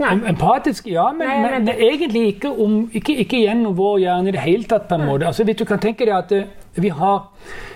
Nei. 0.00 0.14
Empatisk, 0.28 0.86
ja, 0.90 1.12
men, 1.12 1.26
Nei, 1.28 1.50
men- 1.50 1.64
men, 1.64 1.74
egentlig 1.78 2.26
ikke, 2.26 2.50
om, 2.64 2.90
ikke, 2.92 3.16
ikke 3.16 3.36
gjennom 3.44 3.76
vår 3.78 3.98
hjerne 3.98 4.28
i 4.28 4.32
det 4.32 4.40
hele 4.40 4.64
tatt. 4.64 4.88
på 4.88 4.94
en 4.94 5.06
måte. 5.06 5.26
Altså, 5.26 5.44
hvis 5.44 5.56
du 5.56 5.64
kan 5.64 5.78
tenke 5.78 6.04
deg 6.04 6.14
at 6.16 6.32
eh, 6.32 6.44
vi 6.74 6.88
har, 6.88 7.28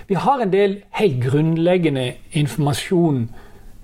vi 0.08 0.14
har 0.14 0.40
en 0.42 0.50
del 0.52 0.82
helt 0.90 1.22
grunnleggende 1.24 2.12
informasjon 2.32 3.28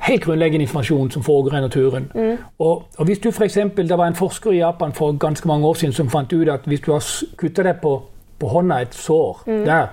helt 0.05 0.25
grunnleggende 0.25 0.63
informasjon 0.63 1.11
som 1.11 1.23
foregår 1.23 1.57
i 1.59 1.61
naturen. 1.61 2.11
Mm. 2.15 2.37
Og, 2.59 2.83
og 2.99 3.05
hvis 3.05 3.19
du 3.19 3.31
for 3.31 3.45
eksempel, 3.45 3.89
Det 3.89 3.99
var 3.99 4.07
en 4.07 4.15
forsker 4.15 4.53
i 4.53 4.59
Japan 4.59 4.93
for 4.93 5.13
ganske 5.19 5.49
mange 5.49 5.67
år 5.67 5.75
siden 5.75 5.93
som 5.93 6.11
fant 6.11 6.33
ut 6.33 6.49
at 6.49 6.61
hvis 6.67 6.81
du 6.81 6.93
har 6.93 7.05
kutta 7.37 7.63
deg 7.63 7.81
på, 7.83 8.03
på 8.39 8.47
hånda 8.49 8.81
et 8.83 8.95
sår 8.95 9.43
Mm. 9.47 9.65
der, 9.65 9.87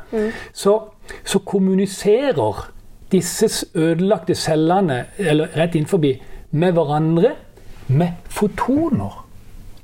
så, 0.54 0.80
så 1.26 1.40
kommuniserer 1.40 2.72
disse 3.12 3.66
ødelagte 3.76 4.36
cellene 4.36 5.06
eller 5.18 5.48
rett 5.58 5.76
innenfor, 5.76 5.98
med 6.52 6.72
hverandre 6.72 7.32
med 7.88 8.08
fotoner. 8.30 9.26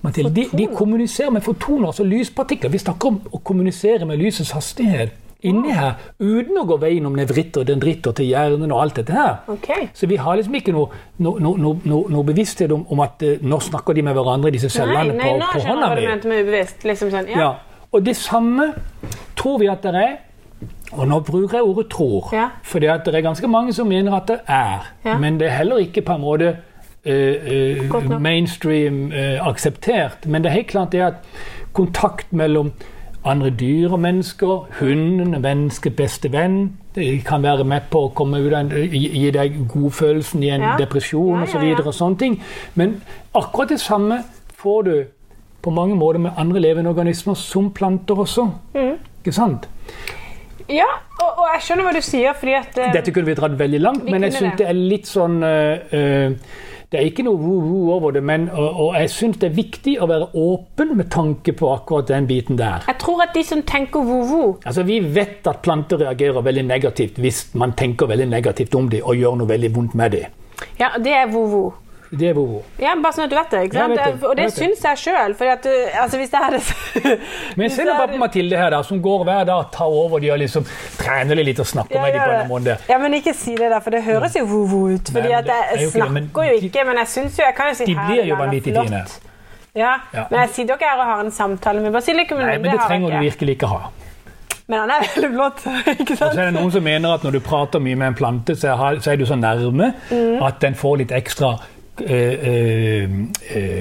Mathilde. 0.01 0.29
De, 0.35 0.57
de 0.57 0.67
kommuniserer 0.75 1.29
med 1.29 1.41
fotoner, 1.41 1.87
altså 1.87 2.03
lyspartikler. 2.03 2.69
Vi 2.69 2.77
snakker 2.77 3.07
om 3.07 3.21
å 3.31 3.37
kommunisere 3.37 4.05
med 4.05 4.17
lysets 4.17 4.51
hastighet 4.51 5.09
inni 5.45 5.73
her, 5.75 5.93
uten 6.19 6.57
å 6.57 6.65
gå 6.65 6.77
veien 6.81 7.05
om 7.05 7.15
nevritter, 7.15 7.65
dendritter 7.67 8.15
til 8.17 8.31
hjernen 8.31 8.71
og 8.73 8.81
alt 8.81 9.01
dette 9.01 9.13
her. 9.13 9.35
Okay. 9.53 9.87
Så 9.93 10.09
vi 10.09 10.17
har 10.17 10.37
liksom 10.39 10.55
ikke 10.57 10.73
noe, 10.73 10.89
noe, 11.21 11.53
noe, 11.61 11.77
noe 11.85 12.23
bevissthet 12.25 12.73
om, 12.73 12.85
om 12.93 13.03
at 13.05 13.21
eh, 13.25 13.43
nå 13.45 13.59
snakker 13.61 13.97
de 13.97 14.05
med 14.07 14.17
hverandre, 14.17 14.51
disse 14.55 14.71
cellene 14.73 15.13
nei, 15.13 15.35
på, 15.37 15.51
på 15.53 15.65
hånda 15.67 15.91
mi. 15.95 16.45
Liksom 16.89 17.13
sånn, 17.13 17.29
ja. 17.33 17.43
Ja. 17.43 17.83
Og 17.93 18.01
det 18.05 18.17
samme 18.19 18.71
tror 19.37 19.61
vi 19.61 19.69
at 19.71 19.85
det 19.85 19.93
er 19.95 20.15
Og 20.97 21.03
nå 21.05 21.19
bruker 21.19 21.57
jeg 21.57 21.67
ordet 21.67 21.89
'tror', 21.91 22.29
Ja. 22.33 22.47
for 22.63 22.79
det 22.79 22.89
er 22.89 23.21
ganske 23.21 23.47
mange 23.47 23.73
som 23.73 23.87
mener 23.87 24.15
at 24.15 24.27
det 24.27 24.39
er. 24.47 24.87
Ja. 25.05 25.17
Men 25.17 25.37
det 25.39 25.47
er 25.47 25.57
heller 25.59 25.77
ikke 25.77 26.01
på 26.01 26.13
en 26.15 26.21
måte 26.21 26.57
uh, 27.05 27.93
uh, 27.93 28.19
mainstream 28.21 29.11
uh, 29.11 29.47
akseptert. 29.47 30.25
Men 30.25 30.43
det 30.43 30.49
er 30.49 30.53
helt 30.53 30.67
klart 30.67 30.91
det 30.91 31.01
at 31.01 31.13
kontakt 31.73 32.33
mellom 32.33 32.71
andre 33.27 33.49
dyr 33.49 33.91
og 33.91 33.99
mennesker, 33.99 34.67
hunden 34.79 35.33
er 35.33 35.39
menneskets 35.39 35.95
beste 35.95 36.31
venn, 36.31 36.77
De 36.95 37.21
kan 37.21 37.43
være 37.43 37.63
med 37.63 37.81
på 37.91 37.99
å 38.07 38.13
komme 38.15 38.39
ut 38.41 38.53
av 38.53 38.71
gi, 38.73 39.31
deg 39.31 39.67
godfølelsen 39.69 40.43
i 40.43 40.49
en 40.49 40.61
Ja. 40.61 40.75
depresjon 40.79 41.35
Ja, 41.35 41.41
og 41.41 41.47
så 41.47 41.59
ja, 41.59 41.65
videre 41.65 41.87
og 41.87 41.93
sånne 41.93 42.17
ting. 42.17 42.41
Men 42.75 43.01
akkurat 43.35 43.69
det 43.69 43.79
samme 43.79 44.23
får 44.55 44.81
du 44.83 45.03
på 45.61 45.69
mange 45.69 45.95
måter 45.95 46.19
med 46.19 46.31
andre 46.37 46.59
levende 46.59 46.89
organismer, 46.89 47.33
som 47.35 47.71
planter 47.71 48.15
også. 48.15 48.49
Mm. 48.73 48.97
Ikke 49.23 49.31
sant? 49.31 49.67
Ja, 50.69 50.87
og, 51.21 51.29
og 51.41 51.45
jeg 51.53 51.61
skjønner 51.65 51.87
hva 51.87 51.93
du 51.95 52.03
sier, 52.03 52.33
fordi 52.37 52.55
at 52.57 52.79
uh, 52.79 52.87
Dette 52.95 53.13
kunne 53.15 53.29
vi 53.29 53.35
dratt 53.37 53.53
veldig 53.59 53.79
langt, 53.83 54.07
men 54.09 54.25
jeg 54.27 54.35
syns 54.35 54.55
det. 54.57 54.65
det 54.65 54.67
er 54.71 54.79
litt 54.93 55.07
sånn 55.07 55.37
uh, 55.43 56.35
Det 56.87 56.99
er 56.99 57.07
ikke 57.07 57.23
noe 57.27 57.39
woo-woo 57.39 57.93
over 57.95 58.13
det, 58.15 58.21
men 58.23 58.49
og, 58.51 58.67
og 58.85 58.97
jeg 58.99 59.11
syns 59.11 59.39
det 59.41 59.49
er 59.49 59.55
viktig 59.57 59.95
å 60.03 60.07
være 60.11 60.29
åpen 60.39 60.93
med 60.99 61.09
tanke 61.11 61.55
på 61.55 61.71
akkurat 61.73 62.11
den 62.11 62.27
biten 62.29 62.59
der. 62.59 62.85
Jeg 62.87 62.99
tror 63.03 63.23
at 63.25 63.33
de 63.35 63.43
som 63.47 63.63
tenker 63.67 64.03
woo-woo 64.03 64.57
Altså, 64.63 64.85
Vi 64.87 64.99
vet 65.03 65.47
at 65.47 65.63
planter 65.65 66.03
reagerer 66.03 66.43
veldig 66.43 66.67
negativt 66.67 67.19
hvis 67.23 67.45
man 67.59 67.75
tenker 67.79 68.07
veldig 68.11 68.29
negativt 68.31 68.75
om 68.75 68.87
dem 68.91 69.03
og 69.03 69.19
gjør 69.19 69.39
noe 69.41 69.51
veldig 69.51 69.73
vondt 69.75 69.97
med 69.99 70.15
dem. 70.15 70.37
Ja, 70.79 70.95
det 70.97 71.13
er 71.13 71.27
vo-vo. 71.29 71.67
Det 72.09 72.29
er 72.29 72.33
woo-woo. 72.37 72.61
Ja, 72.79 72.93
bare 73.03 73.11
sånn 73.17 73.25
at 73.25 73.31
du 73.33 73.35
vet 73.35 73.49
det. 73.51 73.61
ikke 73.67 73.79
sant? 73.81 73.95
vet 73.97 74.05
det, 74.21 74.27
og 74.29 74.35
det 74.39 74.43
jeg 74.45 74.53
syns 74.55 74.83
jeg 74.85 74.99
sjøl. 75.01 75.33
Uh, 75.35 76.01
altså, 76.01 76.17
hvis 76.21 76.29
det 76.31 76.39
hadde 76.39 76.61
Men 77.59 77.69
se 77.73 77.83
bare 77.89 78.07
på 78.13 78.19
Mathilde 78.21 78.57
her, 78.57 78.69
da, 78.71 78.79
som 78.87 79.01
går 79.03 79.25
hver 79.27 79.43
dag, 79.49 79.65
tar 79.75 79.91
over 79.91 80.23
de 80.23 80.31
og 80.31 80.39
liksom 80.39 80.63
trener 81.01 81.41
litt 81.43 81.59
og 81.59 81.67
snakker 81.67 81.97
Ja, 81.99 82.05
med 82.05 82.13
dem 82.15 82.23
på 82.23 82.37
en 82.39 82.51
måte. 82.53 82.77
Ja, 82.87 82.97
men 83.03 83.17
ikke 83.19 83.33
si 83.35 83.57
det, 83.59 83.67
da, 83.73 83.81
for 83.83 83.91
det 83.91 84.05
høres 84.07 84.37
jo 84.39 84.45
vo-vo 84.47 84.81
ut. 84.95 85.11
Fordi 85.11 85.33
Nei, 85.35 85.41
det 85.49 85.59
jeg 85.81 85.91
men 85.91 86.29
snakker 86.31 86.47
jo 86.53 86.59
ikke, 86.69 86.87
men 86.87 87.01
jeg 87.03 87.11
syns 87.17 87.39
jo 87.39 87.43
Jeg 87.43 87.55
kan 87.59 87.73
jo 87.73 87.77
si 87.81 87.85
De 87.91 87.95
blir 87.99 88.23
jo 88.23 88.35
det 88.35 88.41
vanvittig 88.45 88.73
flott. 88.77 88.87
fine. 88.87 89.05
Ja, 89.77 89.93
Ja. 90.13 90.25
men 90.31 90.39
jeg 90.45 90.49
sitter 90.55 90.73
jo 90.73 90.77
ikke 90.79 90.89
her 90.89 90.99
og 91.03 91.05
har 91.11 91.19
en 91.27 91.31
samtale 91.31 91.81
med 91.83 91.91
basilikum. 91.93 92.39
Nei, 92.39 92.57
men 92.57 92.71
det 92.71 92.79
trenger 92.87 93.11
du 93.13 93.19
virkelig 93.27 93.57
ikke 93.59 93.67
ha. 93.75 93.89
Men 94.67 94.79
han 94.83 94.89
er 94.91 95.03
veldig 95.05 95.29
blått. 95.35 95.61
ikke 96.01 96.15
Og 96.17 96.33
så 96.33 96.39
er 96.41 96.45
det 96.49 96.53
noen 96.57 96.71
som 96.73 96.83
mener 96.83 97.13
at 97.15 97.23
når 97.23 97.37
du 97.37 97.39
prater 97.45 97.79
mye 97.79 97.95
med 97.95 98.07
en 98.07 98.17
plante, 98.19 98.55
så 98.59 98.73
er, 98.73 98.97
så 98.99 99.13
er 99.13 99.19
du 99.21 99.25
så 99.29 99.37
nærme 99.39 99.93
Mm. 100.11 100.41
at 100.43 100.59
den 100.63 100.75
får 100.75 100.97
litt 101.03 101.11
ekstra 101.15 101.53
eh, 101.53 101.57
eh, 101.57 101.63
eh, 101.63 101.76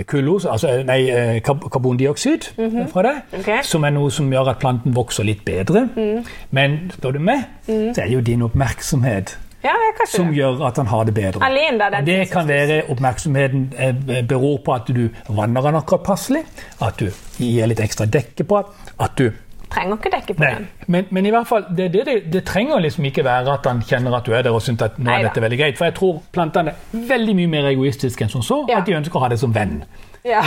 kullos, 0.06 0.44
altså 0.44 0.68
eh, 0.68 0.84
nei, 0.86 1.00
karbondioksid 1.40 2.50
mm 2.56 2.66
karbondioksid 2.66 2.92
fra 2.92 3.02
det, 3.02 3.14
okay. 3.40 3.58
Mm. 3.60 3.62
som 3.62 3.84
er 3.84 3.90
noe 3.94 4.10
som 4.10 4.30
gjør 4.32 4.50
at 4.52 4.58
planten 4.62 4.94
vokser 4.96 5.24
litt 5.24 5.44
bedre. 5.44 5.88
Men 6.50 6.78
spør 6.94 7.16
du 7.16 7.18
meg, 7.18 7.44
så 7.66 8.02
er 8.02 8.06
det 8.06 8.12
jo 8.14 8.20
din 8.20 8.42
oppmerksomhet 8.46 9.36
Ja, 9.64 9.72
som 10.06 10.28
det. 10.28 10.36
gjør 10.38 10.60
at 10.68 10.76
han 10.76 10.86
har 10.86 11.04
det 11.04 11.14
bedre. 11.14 11.42
Alene, 11.44 11.90
da. 11.90 12.00
det 12.06 12.28
kan 12.30 12.48
være 12.48 12.82
oppmerksomheten 12.92 13.72
eh, 13.78 14.22
beror 14.28 14.60
på 14.64 14.74
at 14.74 14.86
du 14.94 15.08
vanner 15.28 15.60
den 15.62 15.74
akkurat 15.80 16.04
passelig, 16.06 16.44
at 16.80 17.00
du 17.00 17.10
gir 17.38 17.66
litt 17.66 17.80
ekstra 17.80 18.06
dekke 18.06 18.44
på 18.44 18.62
at 18.98 19.18
du 19.18 19.30
Trenger 19.70 19.96
ikke 19.98 20.10
dekke 20.12 20.34
på 20.38 20.44
Nei, 20.44 20.50
den. 20.54 20.66
men, 20.86 21.06
men 21.10 21.26
i 21.26 21.30
hvert 21.34 21.46
fall, 21.48 21.64
det, 21.76 21.88
det, 21.92 22.04
det, 22.32 22.44
trenger 22.46 22.78
liksom 22.84 23.04
ikke 23.08 23.24
være 23.26 23.52
at 23.58 23.66
han 23.66 23.80
kjenner 23.82 24.14
at 24.16 24.24
du 24.28 24.32
er 24.32 24.42
der 24.46 24.54
og 24.54 24.62
syns 24.62 24.82
at 24.82 24.98
nå 24.98 25.04
er 25.10 25.16
Neida. 25.18 25.28
dette 25.28 25.42
veldig 25.42 25.58
greit. 25.58 25.78
For 25.78 25.84
jeg 25.88 25.94
tror 25.98 26.20
plantene 26.32 26.70
er 26.70 27.06
veldig 27.10 27.34
mye 27.36 27.50
mer 27.50 27.66
egoistiske 27.72 28.24
enn 28.24 28.30
som 28.30 28.42
så. 28.46 28.60
Ja. 28.70 28.78
At 28.78 28.86
de 28.86 28.94
ønsker 28.98 29.18
å 29.18 29.24
ha 29.26 29.28
det 29.32 29.40
som 29.42 29.54
venn. 29.54 29.80
Ja. 30.26 30.42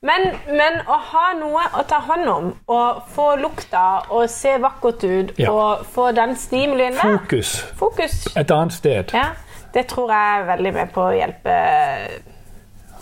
Men, 0.00 0.28
men 0.48 0.80
å 0.86 0.96
ha 1.10 1.26
noe 1.38 1.62
å 1.80 1.82
ta 1.90 1.98
hånd 2.06 2.28
om, 2.30 2.48
og 2.70 3.02
få 3.14 3.28
lukta 3.40 3.84
og 4.14 4.28
se 4.30 4.56
vakkert 4.62 5.04
ut, 5.04 5.32
Ja. 5.38 5.50
og 5.52 5.86
få 5.92 6.12
den 6.16 6.36
stimulien 6.36 6.94
der 6.94 7.18
Fokus 7.18 7.56
Fokus. 7.76 8.18
et 8.36 8.50
annet 8.50 8.72
sted. 8.72 9.10
Ja, 9.12 9.30
det 9.74 9.86
tror 9.90 10.12
jeg 10.12 10.40
er 10.40 10.46
veldig 10.54 10.72
med 10.74 10.92
på 10.94 11.02
å 11.08 11.16
hjelpe 11.16 11.56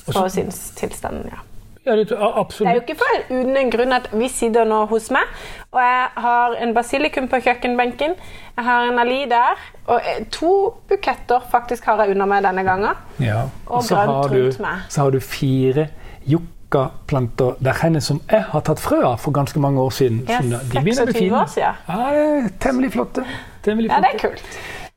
på 0.06 0.28
sin 0.30 0.50
sinnstilstanden. 0.50 1.30
Ja. 1.32 1.42
Ja, 1.86 1.94
det, 1.96 2.08
Det 2.08 2.66
er 2.66 2.74
jo 2.74 2.80
ikke 2.82 2.96
for 2.98 3.28
uten 3.30 3.56
en 3.56 3.68
grunn 3.70 3.92
at 3.94 4.08
vi 4.10 4.26
sitter 4.28 4.66
nå 4.66 4.80
hos 4.90 5.06
meg, 5.14 5.28
og 5.70 5.78
jeg 5.78 6.24
har 6.24 6.56
en 6.64 6.72
basilikum 6.74 7.28
på 7.30 7.38
kjøkkenbenken. 7.44 8.16
Jeg 8.56 8.64
har 8.66 8.88
en 8.90 8.98
ali 8.98 9.20
der, 9.30 9.60
og 9.86 10.00
eh, 10.00 10.24
to 10.34 10.50
buketter 10.90 11.44
faktisk 11.50 11.84
har 11.86 12.02
jeg 12.02 12.16
under 12.16 12.26
meg 12.26 12.42
denne 12.42 12.64
gangen. 12.66 13.04
Ja. 13.22 13.44
Og 13.66 13.84
så 13.86 14.00
grønt 14.00 14.10
har, 14.16 14.34
du, 14.34 14.42
rundt 14.48 14.60
meg. 14.64 14.82
så 14.88 15.04
har 15.04 15.14
du 15.14 15.20
fire 15.20 15.86
yuccaplanter 16.26 17.54
der 17.62 17.78
henne 17.82 18.02
som 18.02 18.18
jeg 18.30 18.42
har 18.50 18.64
tatt 18.66 18.82
frø 18.82 19.04
av 19.06 19.20
for 19.22 19.36
ganske 19.36 19.62
mange 19.62 19.80
år 19.80 19.94
siden. 19.94 20.24
Ja, 20.28 20.40
Så 20.42 20.58
de 20.72 20.80
begynner 20.80 21.12
26 21.12 21.38
år 21.38 21.46
siden. 21.54 21.84
Ja, 21.88 22.10
det 22.16 22.26
er 22.26 22.50
temmelig 22.66 22.92
flotte. 22.98 23.26
Temmelig 23.62 23.90
Ja, 23.94 24.02
det 24.02 24.16
er 24.16 24.28
kult. 24.28 24.42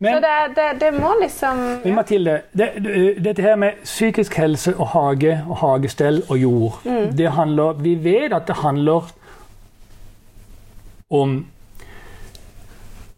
Men- 0.01 0.13
Så 0.13 0.19
det, 0.19 0.55
det, 0.55 0.81
det 0.81 1.01
må 1.01 1.09
liksom 1.21 1.57
Men 1.83 1.95
Mathilde, 1.95 2.41
det, 2.57 2.69
det- 2.83 3.23
dette 3.25 3.41
her 3.41 3.55
med 3.55 3.71
psykisk 3.83 4.33
helse 4.37 4.73
og 4.77 4.87
hage 4.87 5.43
og 5.49 5.57
hagestell 5.57 6.23
og 6.29 6.37
jord, 6.41 6.79
Mm. 6.85 7.17
det 7.17 7.31
handler, 7.31 7.73
vi 7.73 7.95
vet 8.03 8.33
at 8.33 8.47
det 8.47 8.55
handler 8.55 9.11
om, 11.09 11.45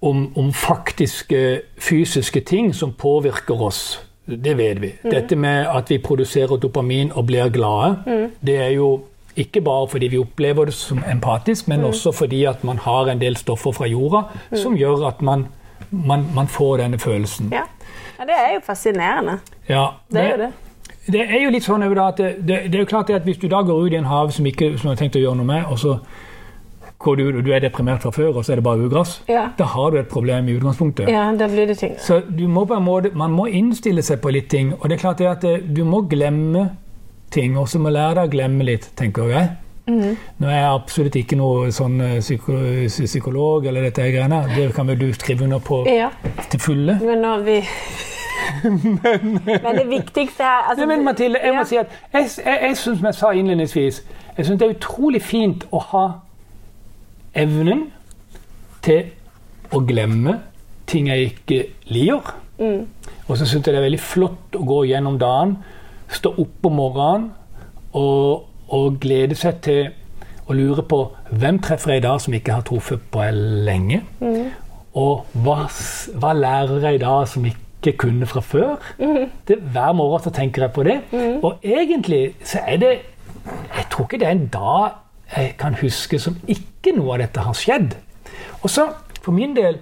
om, 0.01 0.37
om 0.37 0.53
faktiske 0.53 1.61
fysiske 1.79 2.39
ting 2.39 2.75
som 2.75 2.93
påvirker 2.93 3.61
oss. 3.61 4.01
Det 4.25 4.57
vet 4.57 4.81
vi. 4.81 4.91
Mm. 5.03 5.11
Dette 5.11 5.35
med 5.35 5.65
at 5.75 5.89
vi 5.89 5.97
produserer 5.97 6.57
dopamin 6.57 7.11
og 7.15 7.25
blir 7.27 7.49
glade, 7.49 7.97
Mm. 8.07 8.31
det 8.45 8.57
er 8.57 8.69
jo 8.69 9.01
ikke 9.35 9.61
bare 9.61 9.87
fordi 9.87 10.07
vi 10.07 10.17
opplever 10.17 10.65
det 10.65 10.73
som 10.73 11.03
empatisk, 11.11 11.67
Mm. 11.67 11.75
men 11.75 11.85
også 11.85 12.11
fordi 12.11 12.43
at 12.45 12.63
man 12.63 12.77
har 12.77 13.05
en 13.11 13.19
del 13.21 13.35
stoffer 13.37 13.71
fra 13.71 13.85
jorda 13.87 14.21
som 14.55 14.75
gjør 14.77 15.07
at 15.07 15.21
man, 15.21 15.47
man, 15.91 16.25
man 16.35 16.47
får 16.47 16.77
denne 16.77 16.99
følelsen. 16.99 17.49
Ja. 17.51 17.63
ja, 18.19 18.25
det 18.25 18.35
er 18.37 18.53
jo 18.55 18.59
fascinerende. 18.65 19.39
Ja, 19.69 19.85
Det 20.11 20.21
er 20.21 20.29
jo 20.31 20.37
det. 20.45 20.51
det 21.13 21.21
er 21.21 21.43
jo 21.43 21.49
litt 21.49 21.63
sånn 21.65 21.83
at 21.83 22.17
det, 22.17 22.35
det, 22.47 22.57
det 22.71 22.75
er 22.75 22.83
jo 22.85 22.85
klart 22.85 23.09
at 23.09 23.23
hvis 23.23 23.37
du 23.41 23.47
da 23.47 23.61
går 23.61 23.85
ut 23.87 23.93
i 23.93 23.97
en 23.99 24.05
hav 24.05 24.31
som 24.31 24.45
ikke 24.45 24.77
som 24.77 24.89
du 24.89 24.93
har 24.93 24.99
tenkt 25.01 25.15
å 25.15 25.23
gjøre 25.23 25.35
noe 25.41 25.45
med, 25.45 25.65
og 25.69 25.79
så 25.79 25.97
går 27.01 27.15
du, 27.17 27.41
du 27.41 27.49
er 27.51 27.59
deprimert 27.63 28.03
fra 28.03 28.11
før, 28.13 28.35
og 28.37 28.45
så 28.45 28.51
er 28.53 28.59
det 28.59 28.63
bare 28.63 28.83
ugress, 28.85 29.23
Ja. 29.27 29.47
da 29.57 29.63
har 29.65 29.89
du 29.91 29.97
et 29.97 30.07
problem 30.07 30.47
i 30.47 30.53
utgangspunktet. 30.59 31.09
Ja, 31.09 31.31
da 31.33 31.47
blir 31.49 31.65
det 31.67 31.77
ting. 31.79 31.95
Så 31.97 32.21
du 32.29 32.47
må 32.47 32.65
på 32.69 32.75
en 32.77 32.83
måte, 32.85 33.09
man 33.17 33.31
må 33.33 33.47
innstille 33.49 34.03
seg 34.05 34.21
på 34.21 34.29
litt 34.31 34.49
ting, 34.53 34.73
og 34.77 34.85
det 34.89 34.99
er 34.99 35.01
klart 35.01 35.17
det 35.17 35.27
at 35.31 35.41
det, 35.41 35.75
du 35.75 35.83
må 35.83 36.01
glemme 36.07 36.67
ting, 37.31 37.57
og 37.57 37.67
så 37.69 37.79
må 37.79 37.89
lære 37.89 38.19
deg 38.19 38.27
å 38.29 38.31
glemme 38.35 38.63
litt, 38.67 38.89
tenker 38.95 39.29
jeg. 39.33 39.49
Mhm. 39.91 40.17
Nå 40.39 40.47
er 40.47 40.55
jeg 40.55 40.69
absolutt 40.71 41.15
ikke 41.19 41.37
noe 41.39 41.71
sånn 41.75 41.99
eh, 42.05 42.19
psyko, 42.21 42.53
psykolog 42.87 43.65
eller 43.67 43.89
dette 43.89 44.05
greiene, 44.13 44.41
det 44.55 44.69
kan 44.75 44.87
vel 44.87 44.99
du 44.99 45.09
skrive 45.13 45.43
under 45.43 45.59
på 45.59 45.83
Ja, 45.89 46.09
til 46.49 46.59
fulle. 46.59 46.99
men 47.01 47.21
når 47.25 47.45
vi 47.47 47.57
Men 48.63 49.77
det 49.77 49.87
viktigste 49.89 50.43
er 50.43 50.69
altså, 50.69 50.85
Nei, 50.85 50.95
men 50.95 51.05
Mathilde, 51.05 51.39
jeg 51.43 51.53
må 51.53 51.61
ja. 51.61 51.63
si 51.69 51.77
at 51.77 51.87
jeg, 52.13 52.29
jeg, 52.45 52.59
jeg 52.61 52.77
synes, 52.77 52.99
som 52.99 53.05
jeg 53.05 53.15
sa 53.15 53.31
innledningsvis, 53.31 54.03
jeg 54.37 54.45
synes 54.45 54.59
det 54.59 54.67
er 54.67 54.75
utrolig 54.75 55.21
fint 55.21 55.65
å 55.71 55.79
ha 55.91 56.05
evnen 57.35 57.85
til 58.83 59.11
å 59.71 59.81
glemme 59.87 60.39
ting 60.89 61.07
jeg 61.07 61.31
ikke 61.31 61.59
liker. 61.93 62.33
Mm. 62.59 62.87
Og 63.27 63.37
så 63.37 63.45
synes 63.45 63.65
jeg 63.67 63.73
det 63.73 63.79
er 63.79 63.87
veldig 63.87 63.99
flott 64.03 64.57
å 64.57 64.63
gå 64.67 64.81
gjennom 64.89 65.19
dagen, 65.21 65.57
stå 66.11 66.33
opp 66.43 66.67
om 66.67 66.75
morgenen 66.75 67.29
og, 67.95 68.47
og 68.71 68.99
glede 69.03 69.35
seg 69.35 69.59
til 69.65 69.89
å 70.47 70.55
lure 70.55 70.83
på 70.87 71.01
hvem 71.31 71.59
treffer 71.63 71.95
jeg 71.95 72.01
i 72.01 72.05
dag 72.07 72.21
som 72.23 72.35
ikke 72.35 72.55
har 72.57 72.65
truffet 72.67 73.03
på 73.11 73.25
lenge? 73.67 74.01
Mm. 74.19 74.47
Og 74.99 75.27
hva, 75.43 75.57
hva 76.19 76.31
lærer 76.35 76.87
jeg 76.87 76.99
i 76.99 77.03
dag 77.03 77.27
som 77.31 77.45
ikke 77.47 77.93
kunne 77.99 78.27
fra 78.27 78.43
før? 78.43 78.73
Det, 79.47 79.57
hver 79.73 79.93
morgen 79.97 80.25
så 80.25 80.33
tenker 80.35 80.67
jeg 80.67 80.75
på 80.75 80.83
det. 80.87 80.97
Og 81.41 81.63
egentlig 81.63 82.35
så 82.43 82.63
er 82.67 82.81
det 82.81 82.91
Jeg 83.75 83.85
tror 83.91 84.05
ikke 84.05 84.17
det 84.21 84.27
er 84.27 84.35
en 84.35 84.49
dag 84.53 84.99
jeg 85.31 85.53
kan 85.59 85.75
huske 85.79 86.19
som 86.19 86.35
ikke 86.47 86.91
noe 86.95 87.15
av 87.15 87.21
dette 87.23 87.43
har 87.45 87.55
skjedd. 87.55 87.95
Og 88.61 88.69
så, 88.69 88.85
for 89.23 89.31
min 89.35 89.55
del, 89.55 89.79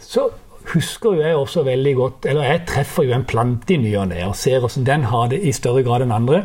så 0.00 0.26
husker 0.72 1.18
jo 1.18 1.22
jeg 1.22 1.36
også 1.36 1.62
veldig 1.62 1.94
godt 1.94 2.26
Eller 2.30 2.48
jeg 2.48 2.62
treffer 2.66 3.06
jo 3.06 3.14
en 3.14 3.24
plante 3.28 3.74
i 3.74 3.78
ny 3.80 3.92
og 4.00 4.08
ne 4.10 4.24
og 4.26 4.34
ser 4.38 4.58
hvordan 4.62 4.86
den 4.88 5.04
har 5.12 5.28
det 5.30 5.38
i 5.46 5.52
større 5.54 5.84
grad 5.86 6.02
enn 6.06 6.14
andre. 6.16 6.42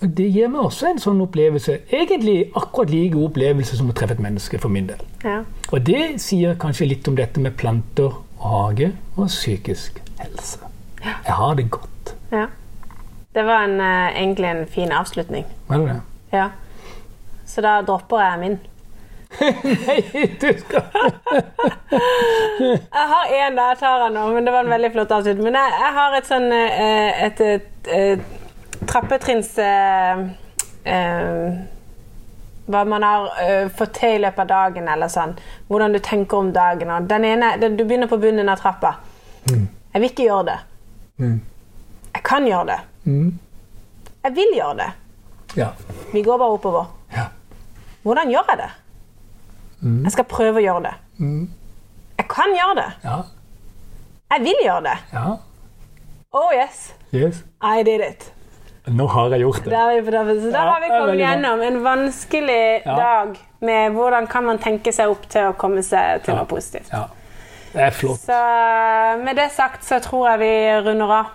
Det 0.00 0.26
gir 0.28 0.50
meg 0.52 0.60
også 0.60 0.90
en 0.90 0.98
sånn 1.00 1.22
opplevelse. 1.24 1.78
Egentlig 1.88 2.50
akkurat 2.58 2.90
like 2.92 3.14
god 3.14 3.30
opplevelse 3.30 3.78
som 3.78 3.88
å 3.88 3.94
treffe 3.96 4.18
et 4.18 4.20
menneske, 4.20 4.58
for 4.60 4.68
min 4.72 4.90
del. 4.90 5.00
Ja. 5.24 5.38
Og 5.72 5.80
det 5.86 6.20
sier 6.20 6.58
kanskje 6.60 6.90
litt 6.90 7.08
om 7.08 7.16
dette 7.16 7.40
med 7.40 7.56
planter 7.56 8.12
og 8.36 8.44
hage 8.50 8.90
og 9.16 9.30
psykisk 9.32 10.02
helse. 10.20 10.60
Jeg 11.02 11.34
har 11.40 11.54
det 11.58 11.70
godt. 11.70 12.14
ja. 12.32 12.46
Det 13.36 13.42
var 13.44 13.66
en, 13.66 13.80
eh, 13.80 14.16
egentlig 14.22 14.46
en 14.48 14.66
fin 14.66 14.92
avslutning. 14.92 15.44
Var 15.68 15.78
det 15.78 15.86
det? 15.86 16.00
Ja. 16.32 16.46
Så 17.46 17.60
da 17.60 17.82
dropper 17.84 18.22
jeg 18.22 18.38
min. 18.40 18.54
Nei, 19.40 19.98
du 20.40 20.46
skal 20.56 20.82
Jeg 22.60 23.06
har 23.12 23.24
én 23.28 23.58
der, 23.58 23.68
jeg 23.68 23.78
tar 23.78 24.04
den 24.06 24.16
nå, 24.16 24.22
men 24.32 24.46
det 24.46 24.54
var 24.54 24.64
en 24.64 24.70
veldig 24.72 24.92
flott 24.94 25.12
avslutning. 25.12 25.44
Men 25.50 25.58
jeg, 25.60 25.74
jeg 25.82 25.92
har 25.98 26.16
et 26.16 26.30
sånn 26.30 26.48
eh, 26.56 27.24
et, 27.26 27.40
et, 27.40 27.92
et 27.92 28.24
trappetrinns 28.88 29.58
eh, 29.58 30.20
eh, 30.84 31.56
hva 32.66 32.82
man 32.88 33.02
har 33.06 33.28
øh, 33.42 33.68
fått 33.78 33.92
til 34.00 34.16
i 34.16 34.22
løpet 34.24 34.42
av 34.42 34.48
dagen, 34.50 34.88
eller 34.90 35.10
sånn. 35.12 35.36
Hvordan 35.68 35.92
du 35.94 36.00
tenker 36.02 36.40
om 36.40 36.48
dagen. 36.54 36.90
Og 36.90 37.06
den 37.10 37.24
ene, 37.28 37.52
den, 37.62 37.76
du 37.78 37.84
begynner 37.84 38.10
på 38.10 38.18
bunnen 38.22 38.48
av 38.50 38.58
trappa. 38.58 38.96
Jeg 39.46 40.00
vil 40.02 40.08
ikke 40.10 40.26
gjøre 40.26 40.46
det. 40.48 40.56
Jeg 42.16 42.22
kan 42.26 42.46
gjøre 42.48 42.66
det. 42.72 42.78
Jeg 44.26 44.34
vil 44.34 44.50
gjøre 44.56 44.74
det. 44.80 44.88
Ja. 45.56 45.68
Vi 46.12 46.22
går 46.26 46.38
bare 46.42 46.56
oppover. 46.58 46.88
Ja. 47.14 47.28
Hvordan 48.02 48.30
gjør 48.34 48.50
jeg 48.50 48.58
det? 48.64 48.70
Jeg 50.02 50.12
skal 50.16 50.26
prøve 50.28 50.58
å 50.58 50.64
gjøre 50.64 50.82
det. 50.88 50.94
Jeg 52.18 52.26
kan 52.32 52.52
gjøre 52.56 52.74
det. 52.80 52.88
Ja. 53.06 53.16
Jeg 54.34 54.42
vil 54.48 54.64
gjøre 54.66 54.82
det. 54.90 54.96
ja. 55.14 55.26
Oh 56.36 56.50
yes, 56.52 56.90
Yes. 57.14 57.44
I 57.62 57.82
did 57.86 58.02
it. 58.04 58.26
Nå 58.86 59.06
har 59.10 59.32
jeg 59.34 59.42
gjort 59.42 59.64
det. 59.64 59.70
Da, 59.72 59.84
er 59.90 60.02
vi. 60.02 60.34
Så 60.44 60.50
da 60.54 60.64
har 60.68 60.80
vi 60.80 60.88
kommet 60.92 61.18
gjennom 61.18 61.62
en 61.66 61.78
vanskelig 61.82 62.82
Ja. 62.84 62.96
dag 62.96 63.38
med 63.60 63.92
hvordan 63.96 64.26
kan 64.30 64.44
man 64.44 64.58
tenke 64.58 64.92
seg 64.92 65.10
opp 65.10 65.26
til 65.28 65.48
å 65.48 65.56
komme 65.58 65.82
seg 65.82 66.22
til 66.22 66.36
noe 66.36 66.46
positivt. 66.46 66.92
Ja. 66.92 67.08
Det 67.72 67.82
er 67.82 67.90
flott. 67.90 68.22
Så 68.22 68.36
eh, 68.36 69.16
med 69.24 69.36
det 69.36 69.50
sagt 69.52 69.84
så 69.84 69.98
tror 70.00 70.28
jeg 70.30 70.38
vi 70.44 70.52
runder 70.86 71.10
av. 71.18 71.34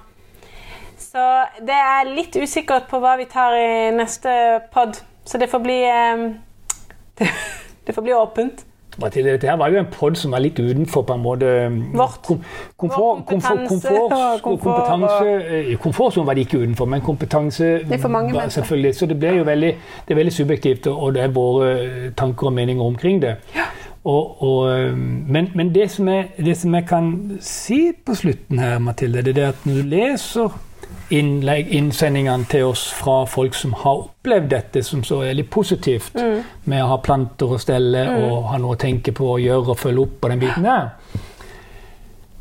Så 0.98 1.26
det 1.68 1.76
er 1.76 2.08
litt 2.16 2.36
usikkert 2.40 2.88
på 2.90 3.02
hva 3.04 3.18
vi 3.20 3.26
tar 3.30 3.54
i 3.58 3.92
neste 3.92 4.32
pod, 4.74 4.96
så 5.28 5.38
det 5.38 5.50
får 5.52 5.60
bli 5.66 5.80
eh, 5.84 6.24
det, 7.20 7.28
det 7.86 7.96
får 7.98 8.02
bli 8.08 8.14
åpent. 8.16 8.64
Mathilde, 9.00 9.32
dette 9.32 9.48
her 9.48 9.58
var 9.58 9.72
jo 9.72 9.80
en 9.80 9.86
pod 9.92 10.16
som 10.20 10.32
var 10.32 10.44
litt 10.44 10.60
utenfor 10.60 11.06
på 11.08 11.14
en 11.14 11.22
måte 11.24 11.52
Vårt. 11.94 12.22
kom, 12.28 12.42
komfort, 12.78 12.98
Vår 13.00 13.22
komfort, 13.30 13.58
kompetanse 13.62 13.90
komfort, 13.90 14.42
komfort 14.44 14.64
kompetanse 14.64 15.60
eh, 15.60 15.78
Komfortsonen 15.80 16.28
var 16.28 16.36
det 16.36 16.46
ikke 16.48 16.58
utenfor, 16.58 16.86
men 16.86 17.02
kompetanse 17.02 17.66
er 17.66 18.02
for 18.02 18.12
mange 18.12 18.34
var 18.34 18.50
selvfølgelig. 18.52 18.96
Så 18.96 19.06
det 19.06 19.20
ble 19.20 19.36
jo 19.38 19.44
veldig, 19.48 19.76
det 20.08 20.16
er 20.16 20.20
veldig 20.20 20.34
subjektivt, 20.34 20.88
og 20.88 21.14
det 21.16 21.24
er 21.24 21.32
våre 21.36 21.72
tanker 22.18 22.48
og 22.52 22.54
meninger 22.54 22.84
omkring 22.84 23.22
det. 23.22 23.36
Og, 24.04 24.44
og, 24.44 24.72
eh, 24.74 24.98
men 24.98 25.50
men 25.56 25.76
det, 25.76 25.92
som 25.92 26.08
jeg, 26.08 26.28
det 26.38 26.58
som 26.58 26.76
jeg 26.76 26.86
kan 26.90 27.38
si 27.40 27.92
på 28.06 28.16
slutten 28.16 28.60
her, 28.60 28.80
Mathilde, 28.80 29.22
det 29.22 29.38
er 29.38 29.54
at 29.54 29.66
når 29.66 29.74
du 29.82 29.82
leser 29.96 30.60
innlegg, 31.12 31.68
innsendingene 31.76 32.46
til 32.50 32.64
oss 32.70 32.86
fra 32.94 33.26
folk 33.28 33.54
som 33.58 33.74
har 33.74 34.04
opplevd 34.06 34.50
dette 34.54 34.84
som 34.84 35.04
så 35.04 35.20
veldig 35.24 35.46
positivt, 35.50 36.14
Mm. 36.16 36.44
med 36.66 36.84
å 36.84 36.88
ha 36.88 36.98
planter 36.98 37.46
å 37.56 37.60
stelle 37.60 38.06
og 38.28 38.44
ha 38.52 38.58
noe 38.58 38.76
å 38.76 38.80
tenke 38.80 39.12
på 39.12 39.34
og 39.34 39.40
gjøre 39.44 39.70
og 39.76 39.78
følge 39.80 40.02
opp 40.06 40.22
på 40.22 40.30
den 40.30 40.40
biten 40.40 40.64
der, 40.64 40.90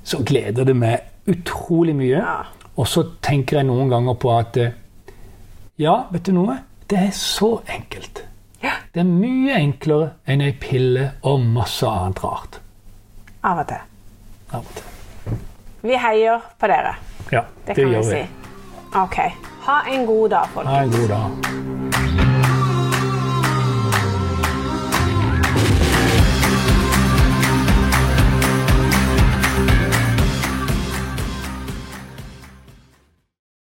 så 0.05 0.23
gleder 0.25 0.65
det 0.65 0.77
meg 0.77 1.01
utrolig 1.29 1.95
mye. 1.97 2.19
Ja. 2.19 2.37
Og 2.77 2.87
så 2.89 3.05
tenker 3.23 3.57
jeg 3.61 3.67
noen 3.67 3.91
ganger 3.93 4.15
på 4.15 4.33
at 4.39 4.57
eh, 4.57 4.71
ja, 5.79 6.05
vet 6.13 6.23
du 6.27 6.33
noe? 6.33 6.59
Det 6.91 6.99
er 6.99 7.11
så 7.15 7.61
enkelt. 7.69 8.23
Ja. 8.63 8.73
Det 8.95 9.01
er 9.01 9.09
mye 9.09 9.55
enklere 9.57 10.11
enn 10.27 10.41
ei 10.45 10.53
pille 10.53 11.11
og 11.23 11.41
masse 11.41 11.87
annet 11.87 12.23
rart. 12.25 12.59
Av 13.45 13.59
og 13.63 13.69
til. 13.71 13.85
Av 14.53 14.61
og 14.65 14.75
til. 14.77 15.39
Vi 15.83 15.97
heier 15.97 16.43
på 16.61 16.69
dere. 16.69 16.97
Ja, 17.33 17.45
Det 17.67 17.77
det, 17.77 17.85
kan 17.85 17.95
vi. 17.95 18.03
si. 18.11 18.40
Ok. 18.95 19.17
Ha 19.61 19.83
en 19.91 20.07
god 20.07 20.31
dag, 20.31 20.47
folkens. 20.55 20.77
Ha 20.77 20.83
en 20.83 20.91
god 20.91 21.09
dag. 21.09 21.80